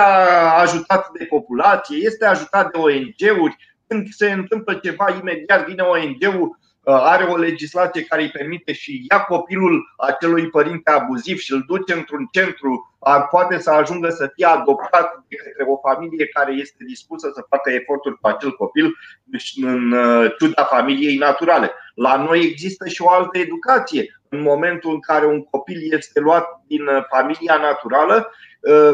ajutat 0.60 1.10
de 1.18 1.26
populație, 1.28 1.96
este 1.96 2.26
ajutat 2.26 2.70
de 2.70 2.78
ONG-uri. 2.78 3.56
Când 3.86 4.08
se 4.08 4.30
întâmplă 4.30 4.74
ceva, 4.74 5.06
imediat 5.20 5.66
vine 5.66 5.82
ONG-ul 5.82 6.58
Uh, 6.59 6.59
are 6.92 7.24
o 7.24 7.36
legislație 7.36 8.02
care 8.02 8.22
îi 8.22 8.30
permite 8.30 8.72
și 8.72 9.06
ia 9.10 9.20
copilul 9.20 9.94
acelui 9.96 10.48
părinte 10.48 10.90
abuziv 10.90 11.38
și 11.38 11.52
îl 11.52 11.64
duce 11.66 11.92
într-un 11.92 12.28
centru, 12.32 12.96
poate 13.30 13.58
să 13.58 13.70
ajungă 13.70 14.08
să 14.08 14.30
fie 14.34 14.46
adoptat 14.46 15.24
de 15.28 15.36
către 15.36 15.64
o 15.66 15.88
familie 15.88 16.26
care 16.26 16.52
este 16.52 16.84
dispusă 16.86 17.30
să 17.34 17.46
facă 17.48 17.70
eforturi 17.70 18.18
cu 18.20 18.28
acel 18.28 18.52
copil 18.52 18.96
deci, 19.24 19.52
în 19.62 19.92
uh, 19.92 20.34
ciuda 20.38 20.64
familiei 20.64 21.16
naturale. 21.16 21.70
La 21.94 22.16
noi 22.16 22.40
există 22.42 22.88
și 22.88 23.02
o 23.02 23.10
altă 23.10 23.38
educație. 23.38 24.20
În 24.28 24.42
momentul 24.42 24.90
în 24.90 25.00
care 25.00 25.26
un 25.26 25.42
copil 25.44 25.92
este 25.92 26.20
luat 26.20 26.46
din 26.66 26.86
uh, 26.86 27.04
familia 27.08 27.56
naturală, 27.56 28.32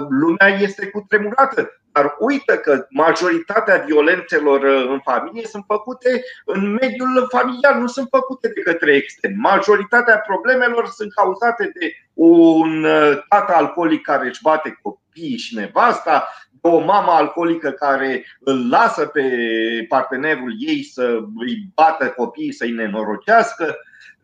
lumea 0.08 0.48
este 0.48 0.86
cutremurată. 0.86 1.70
Dar 1.96 2.16
uită 2.18 2.56
că 2.56 2.86
majoritatea 2.90 3.84
violențelor 3.86 4.62
uh, 4.62 4.88
în 4.88 5.00
familie 5.04 5.46
sunt 5.46 5.64
făcute 5.66 6.22
în 6.44 6.72
mediul 6.72 7.26
familiar, 7.30 7.74
nu 7.74 7.86
sunt 7.86 8.08
făcute 8.10 8.48
de 8.48 8.60
către 8.60 8.94
extern. 8.94 9.34
Majoritatea 9.40 10.18
problemelor 10.18 10.86
sunt 10.86 11.14
cauzate 11.14 11.70
de 11.80 11.92
un 12.14 12.84
uh, 12.84 13.18
tată 13.28 13.52
alcoolic 13.54 14.02
care 14.02 14.28
își 14.28 14.42
bate 14.42 14.78
copiii 14.82 15.36
și 15.36 15.54
nevasta, 15.54 16.28
de 16.50 16.68
o 16.68 16.78
mamă 16.78 17.10
alcoolică 17.10 17.70
care 17.70 18.24
îl 18.40 18.68
lasă 18.68 19.06
pe 19.06 19.22
partenerul 19.88 20.54
ei 20.58 20.82
să 20.82 21.18
îi 21.36 21.68
bată 21.74 22.08
copiii, 22.08 22.52
să-i 22.52 22.72
nenorocească 22.72 23.76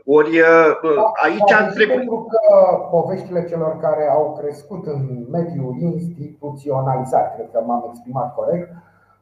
ori 0.06 0.38
uh, 0.38 0.94
da, 0.96 1.12
aici 1.24 1.50
da, 1.50 1.66
trebuie. 1.74 1.96
Pentru 1.96 2.26
că 2.32 2.76
poveștile 2.90 3.44
celor 3.44 3.78
care 3.78 4.08
au 4.10 4.36
crescut 4.40 4.86
în 4.86 5.26
mediul 5.30 5.76
instituționalizat, 5.78 7.34
cred 7.34 7.48
că 7.52 7.62
m-am 7.66 7.84
exprimat 7.88 8.34
corect, 8.34 8.70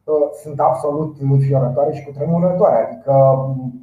uh, 0.03 0.13
sunt 0.41 0.59
absolut 0.59 1.15
înfiorătoare 1.21 1.91
și 1.93 2.05
cutremurătoare. 2.05 2.77
Adică 2.85 3.13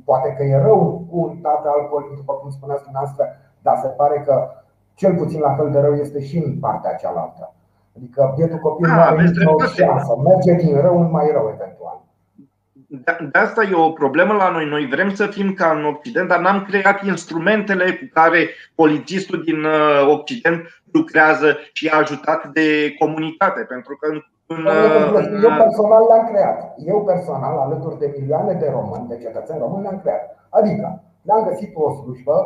poate 0.04 0.34
că 0.36 0.42
e 0.42 0.56
rău 0.56 1.06
cu 1.10 1.18
un 1.18 1.36
tată 1.36 1.68
alcoolic, 1.78 2.16
după 2.16 2.32
cum 2.32 2.50
spuneați 2.50 2.82
dumneavoastră, 2.82 3.24
dar 3.62 3.76
se 3.82 3.88
pare 3.88 4.22
că 4.26 4.48
cel 4.94 5.14
puțin 5.14 5.40
la 5.40 5.54
fel 5.54 5.70
de 5.70 5.78
rău 5.78 5.94
este 5.94 6.20
și 6.22 6.36
în 6.38 6.58
partea 6.58 6.94
cealaltă. 6.94 7.52
Adică 7.96 8.32
bietul 8.36 8.58
copil 8.58 8.86
da, 8.88 8.94
nu 8.94 9.00
are 9.00 9.22
nicio 9.22 9.64
șansă, 9.66 10.16
merge 10.24 10.52
din 10.52 10.80
rău 10.80 11.00
în 11.00 11.10
mai 11.10 11.30
rău 11.32 11.50
eventual. 11.54 12.00
De 13.32 13.38
asta 13.38 13.62
e 13.62 13.74
o 13.74 13.90
problemă 13.90 14.32
la 14.34 14.50
noi. 14.50 14.66
Noi 14.68 14.86
vrem 14.86 15.14
să 15.14 15.26
fim 15.26 15.52
ca 15.52 15.70
în 15.70 15.84
Occident, 15.84 16.28
dar 16.28 16.40
n-am 16.40 16.64
creat 16.68 17.04
instrumentele 17.04 17.84
cu 17.84 18.06
care 18.12 18.48
polițistul 18.74 19.42
din 19.42 19.64
uh, 19.64 20.08
Occident 20.16 20.60
lucrează 20.92 21.56
și 21.72 21.86
e 21.86 21.90
ajutat 21.90 22.46
de 22.46 22.94
comunitate. 22.98 23.60
Pentru 23.60 23.96
că 24.00 24.06
în 24.46 24.64
uh, 24.64 25.42
eu 25.42 25.52
personal 25.64 26.02
le-am 26.08 26.28
creat. 26.32 26.74
Eu 26.86 27.04
personal, 27.04 27.58
alături 27.58 27.98
de 27.98 28.14
milioane 28.18 28.52
de 28.52 28.68
români, 28.70 29.08
de 29.08 29.18
cetățeni 29.18 29.58
români, 29.58 29.82
le-am 29.82 30.00
creat. 30.00 30.36
Adică 30.48 31.02
le-am 31.22 31.44
găsit 31.48 31.70
o 31.74 31.94
slujbă, 31.94 32.36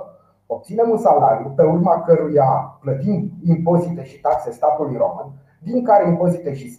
obținem 0.46 0.90
un 0.90 0.98
salariu, 0.98 1.52
pe 1.56 1.62
urma 1.62 2.02
căruia 2.02 2.78
plătim 2.80 3.30
impozite 3.46 4.04
și 4.04 4.20
taxe 4.20 4.50
statului 4.50 4.96
român, 4.96 5.28
din 5.58 5.84
care 5.84 6.08
impozite 6.08 6.54
și 6.54 6.78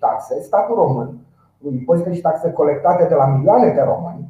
taxe 0.00 0.40
statul 0.40 0.74
român 0.74 1.18
impozite 1.72 2.14
și 2.14 2.20
taxe 2.20 2.52
colectate 2.52 3.04
de 3.04 3.14
la 3.14 3.26
milioane 3.26 3.72
de 3.72 3.80
români, 3.80 4.28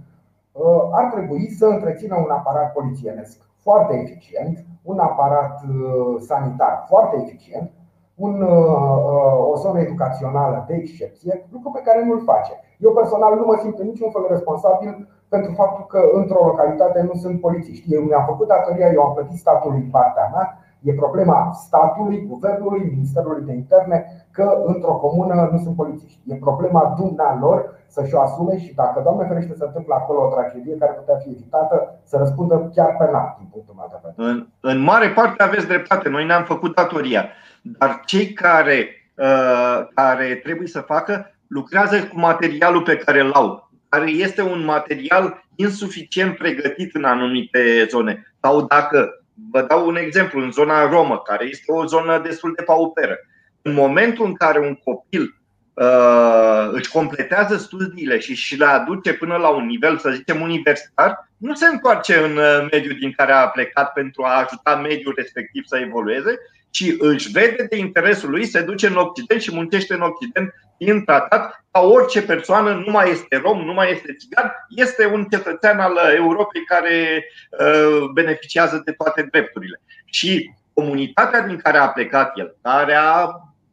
uh, 0.52 0.82
ar 0.90 1.12
trebui 1.12 1.50
să 1.50 1.66
întrețină 1.66 2.14
un 2.16 2.30
aparat 2.30 2.72
polițienesc 2.72 3.38
foarte 3.62 3.94
eficient, 3.94 4.64
un 4.82 4.98
aparat 4.98 5.62
uh, 5.62 6.20
sanitar 6.20 6.84
foarte 6.86 7.16
eficient, 7.16 7.70
un, 8.14 8.42
uh, 8.42 9.50
o 9.52 9.56
zonă 9.56 9.80
educațională 9.80 10.64
de 10.68 10.74
excepție, 10.74 11.46
lucru 11.52 11.70
pe 11.70 11.80
care 11.84 12.04
nu-l 12.04 12.22
face. 12.24 12.52
Eu 12.78 12.92
personal 12.92 13.36
nu 13.36 13.44
mă 13.46 13.56
simt 13.62 13.78
în 13.78 13.86
niciun 13.86 14.10
fel 14.10 14.26
responsabil 14.28 15.08
pentru 15.28 15.52
faptul 15.52 15.84
că 15.86 16.00
într-o 16.12 16.46
localitate 16.46 17.02
nu 17.02 17.14
sunt 17.14 17.40
polițiști. 17.40 17.94
Eu 17.94 18.02
mi-am 18.02 18.24
făcut 18.24 18.48
datoria, 18.48 18.92
eu 18.92 19.02
am 19.02 19.12
plătit 19.14 19.38
statului 19.38 19.88
partea 19.96 20.30
mea, 20.34 20.58
E 20.84 20.92
problema 20.92 21.52
statului, 21.66 22.26
guvernului, 22.26 22.90
Ministerului 22.94 23.44
de 23.44 23.52
Interne 23.52 24.26
că 24.30 24.62
într-o 24.66 24.94
comună 25.04 25.48
nu 25.52 25.58
sunt 25.58 25.76
polițiști. 25.76 26.18
E 26.26 26.34
problema 26.34 26.94
dumnealor 26.98 27.58
să-și 27.86 28.14
o 28.14 28.20
asume 28.20 28.58
și 28.58 28.74
dacă, 28.74 29.00
Doamne 29.02 29.26
ferește, 29.26 29.54
se 29.56 29.64
întâmplă 29.64 29.94
acolo 29.94 30.18
o 30.22 30.32
tragedie 30.34 30.76
care 30.78 30.92
putea 30.92 31.16
fi 31.16 31.28
evitată, 31.30 32.00
să 32.04 32.16
răspundă 32.16 32.70
chiar 32.74 32.96
penal, 32.98 33.34
din 33.38 33.48
punctul 33.52 33.74
meu 33.76 33.88
de 33.90 33.98
vedere. 34.02 34.30
În, 34.30 34.46
în 34.60 34.78
mare 34.78 35.08
parte 35.08 35.42
aveți 35.42 35.66
dreptate, 35.66 36.08
noi 36.08 36.24
ne-am 36.26 36.44
făcut 36.44 36.74
datoria. 36.74 37.28
Dar 37.62 38.02
cei 38.04 38.32
care, 38.32 38.86
uh, 39.14 39.86
care 39.94 40.40
trebuie 40.42 40.66
să 40.66 40.80
facă 40.80 41.34
lucrează 41.46 41.96
cu 41.96 42.18
materialul 42.18 42.82
pe 42.82 42.96
care 42.96 43.20
îl 43.20 43.32
au, 43.32 43.70
care 43.88 44.10
este 44.10 44.42
un 44.42 44.64
material 44.64 45.44
insuficient 45.54 46.36
pregătit 46.36 46.94
în 46.94 47.04
anumite 47.04 47.86
zone. 47.88 48.34
Sau 48.40 48.62
dacă 48.62 49.23
Vă 49.50 49.62
dau 49.62 49.86
un 49.86 49.96
exemplu, 49.96 50.40
în 50.40 50.52
zona 50.52 50.88
romă, 50.88 51.18
care 51.18 51.44
este 51.44 51.72
o 51.72 51.86
zonă 51.86 52.18
destul 52.18 52.52
de 52.56 52.62
pauperă. 52.62 53.18
În 53.62 53.72
momentul 53.72 54.26
în 54.26 54.34
care 54.34 54.58
un 54.58 54.74
copil 54.74 55.36
uh, 55.74 56.68
își 56.72 56.90
completează 56.90 57.56
studiile 57.56 58.18
și 58.18 58.34
și 58.34 58.56
le 58.56 58.64
aduce 58.64 59.14
până 59.14 59.36
la 59.36 59.48
un 59.48 59.66
nivel, 59.66 59.98
să 59.98 60.10
zicem, 60.10 60.40
universitar, 60.40 61.28
nu 61.36 61.54
se 61.54 61.66
întoarce 61.66 62.16
în 62.16 62.36
uh, 62.36 62.66
mediul 62.70 62.96
din 62.98 63.12
care 63.12 63.32
a 63.32 63.48
plecat 63.48 63.92
pentru 63.92 64.22
a 64.22 64.38
ajuta 64.38 64.76
mediul 64.76 65.14
respectiv 65.16 65.64
să 65.66 65.78
evolueze, 65.78 66.38
ci 66.70 66.94
își 66.98 67.30
vede 67.30 67.66
de 67.70 67.76
interesul 67.76 68.30
lui, 68.30 68.46
se 68.46 68.62
duce 68.62 68.86
în 68.86 68.96
Occident 68.96 69.40
și 69.40 69.54
muncește 69.54 69.94
în 69.94 70.00
Occident 70.00 70.54
din 70.78 71.04
tratat 71.04 71.64
ca 71.70 71.80
orice 71.80 72.22
persoană, 72.22 72.82
nu 72.86 72.90
mai 72.90 73.10
este 73.10 73.36
rom, 73.36 73.64
nu 73.64 73.72
mai 73.72 73.90
este 73.90 74.14
țigan, 74.18 74.52
este 74.68 75.06
un 75.06 75.24
cetățean 75.24 75.80
al 75.80 75.96
Europei 76.14 76.64
care 76.64 77.24
uh, 77.50 78.08
beneficiază 78.12 78.82
de 78.84 78.92
toate 78.92 79.22
drepturile. 79.22 79.80
Și 80.04 80.50
comunitatea 80.74 81.40
din 81.40 81.56
care 81.56 81.78
a 81.78 81.88
plecat 81.88 82.38
el, 82.38 82.56
care 82.62 82.94
a 82.94 83.28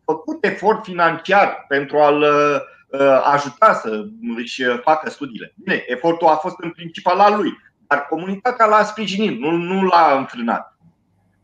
făcut 0.05 0.45
efort 0.45 0.83
financiar 0.83 1.65
pentru 1.67 1.97
a-l 1.99 2.21
uh, 2.21 3.21
ajuta 3.33 3.73
să 3.73 4.03
își 4.35 4.63
facă 4.63 5.09
studiile. 5.09 5.53
Bine, 5.63 5.83
efortul 5.87 6.27
a 6.27 6.35
fost 6.35 6.55
în 6.59 6.69
principal 6.69 7.19
al 7.19 7.35
lui, 7.35 7.57
dar 7.87 8.05
comunitatea 8.05 8.65
l-a 8.65 8.83
sprijinit, 8.83 9.39
nu, 9.39 9.51
nu 9.51 9.83
l-a 9.83 10.15
înfrânat. 10.17 10.70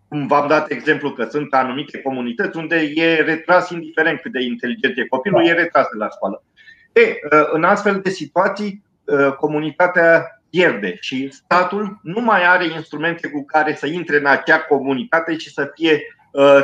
Cum 0.08 0.28
v-am 0.28 0.48
dat 0.48 0.72
exemplu 0.72 1.12
că 1.12 1.28
sunt 1.30 1.54
anumite 1.54 2.02
comunități 2.02 2.58
unde 2.58 2.92
e 2.96 3.22
retras, 3.22 3.70
indiferent 3.70 4.20
cât 4.20 4.32
de 4.32 4.44
inteligent 4.44 4.98
e 4.98 5.08
copilul, 5.08 5.46
e 5.46 5.54
retras 5.54 5.88
de 5.92 5.98
la 5.98 6.10
școală. 6.10 6.44
E, 6.92 7.02
uh, 7.02 7.48
în 7.52 7.64
astfel 7.64 8.00
de 8.04 8.10
situații, 8.10 8.84
uh, 9.04 9.32
comunitatea 9.32 10.42
pierde 10.50 10.98
și 11.00 11.30
statul 11.32 12.00
nu 12.04 12.22
mai 12.22 12.48
are 12.48 12.66
instrumente 12.66 13.28
cu 13.28 13.46
care 13.46 13.76
să 13.76 13.88
intre 13.88 14.18
în 14.18 14.26
acea 14.26 14.60
comunitate 14.60 15.38
și 15.38 15.52
să 15.54 15.72
fie 15.76 16.02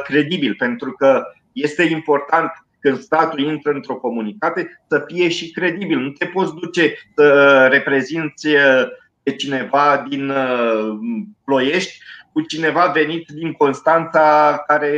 credibil, 0.03 0.55
pentru 0.55 0.91
că 0.91 1.23
este 1.51 1.83
important 1.83 2.51
când 2.83 2.99
statul 2.99 3.39
intră 3.39 3.71
într-o 3.71 3.95
comunitate 3.95 4.83
să 4.87 5.03
fie 5.07 5.29
și 5.29 5.51
credibil. 5.51 5.99
Nu 5.99 6.09
te 6.09 6.25
poți 6.25 6.53
duce 6.53 6.93
să 7.15 7.67
reprezinți 7.71 8.47
uh, 8.47 8.83
pe 9.23 9.35
cineva 9.35 10.05
din 10.09 10.29
uh, 10.29 10.97
Ploiești 11.45 11.97
cu 12.33 12.41
cineva 12.41 12.91
venit 12.93 13.27
din 13.27 13.51
Constanța 13.51 14.23
care, 14.67 14.91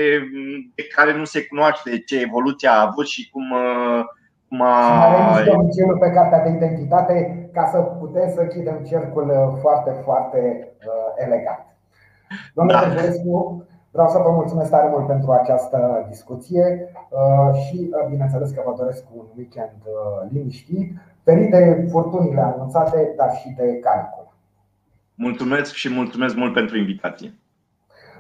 de 0.76 0.84
care 0.96 1.18
nu 1.18 1.24
se 1.24 1.46
cunoaște 1.46 2.00
ce 2.00 2.22
evoluție 2.22 2.68
a 2.68 2.82
avut 2.88 3.08
și 3.08 3.30
cum, 3.30 3.52
uh, 3.52 4.04
cum 4.48 4.62
a. 4.62 5.38
Și 5.38 5.50
domiciliul 5.50 5.98
pe 5.98 6.12
cartea 6.12 6.44
de 6.44 6.50
identitate 6.50 7.50
ca 7.54 7.66
să 7.72 7.78
putem 7.78 8.32
să 8.36 8.46
chidem 8.46 8.84
cercul 8.88 9.58
foarte, 9.62 9.92
foarte 10.04 10.68
uh, 10.86 11.24
elegant. 11.26 11.66
Domnule 12.54 12.78
da. 12.78 13.66
Vreau 13.96 14.10
să 14.10 14.18
vă 14.18 14.32
mulțumesc 14.32 14.70
tare 14.70 14.90
mult 14.90 15.08
pentru 15.08 15.32
această 15.32 16.06
discuție 16.10 16.92
uh, 17.10 17.60
și 17.62 17.90
uh, 17.92 18.10
bineînțeles 18.10 18.52
că 18.52 18.62
vă 18.66 18.74
doresc 18.78 19.04
un 19.18 19.26
weekend 19.38 19.80
uh, 19.86 20.30
liniștit, 20.32 20.92
ferit 21.24 21.52
de 21.52 21.88
furtunile 21.92 22.42
anunțate, 22.42 23.14
dar 23.18 23.32
și 23.36 23.50
de 23.58 23.80
caniculă. 23.80 24.25
Mulțumesc 25.16 25.74
și 25.74 25.90
mulțumesc 25.90 26.36
mult 26.36 26.54
pentru 26.54 26.78
invitație. 26.78 27.34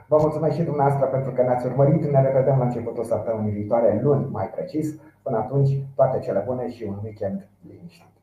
Vă 0.08 0.18
mulțumesc 0.20 0.56
și 0.56 0.62
dumneavoastră 0.62 1.06
pentru 1.06 1.32
că 1.32 1.42
ne-ați 1.42 1.66
urmărit. 1.66 2.04
Ne 2.04 2.22
revedem 2.22 2.58
la 2.58 2.66
începutul 2.66 3.04
săptămânii 3.04 3.52
viitoare, 3.52 4.00
luni 4.04 4.28
mai 4.32 4.50
precis. 4.56 4.96
Până 5.22 5.38
atunci, 5.38 5.70
toate 5.96 6.20
cele 6.20 6.44
bune 6.46 6.72
și 6.72 6.84
un 6.84 6.98
weekend 7.04 7.48
liniștit. 7.68 8.15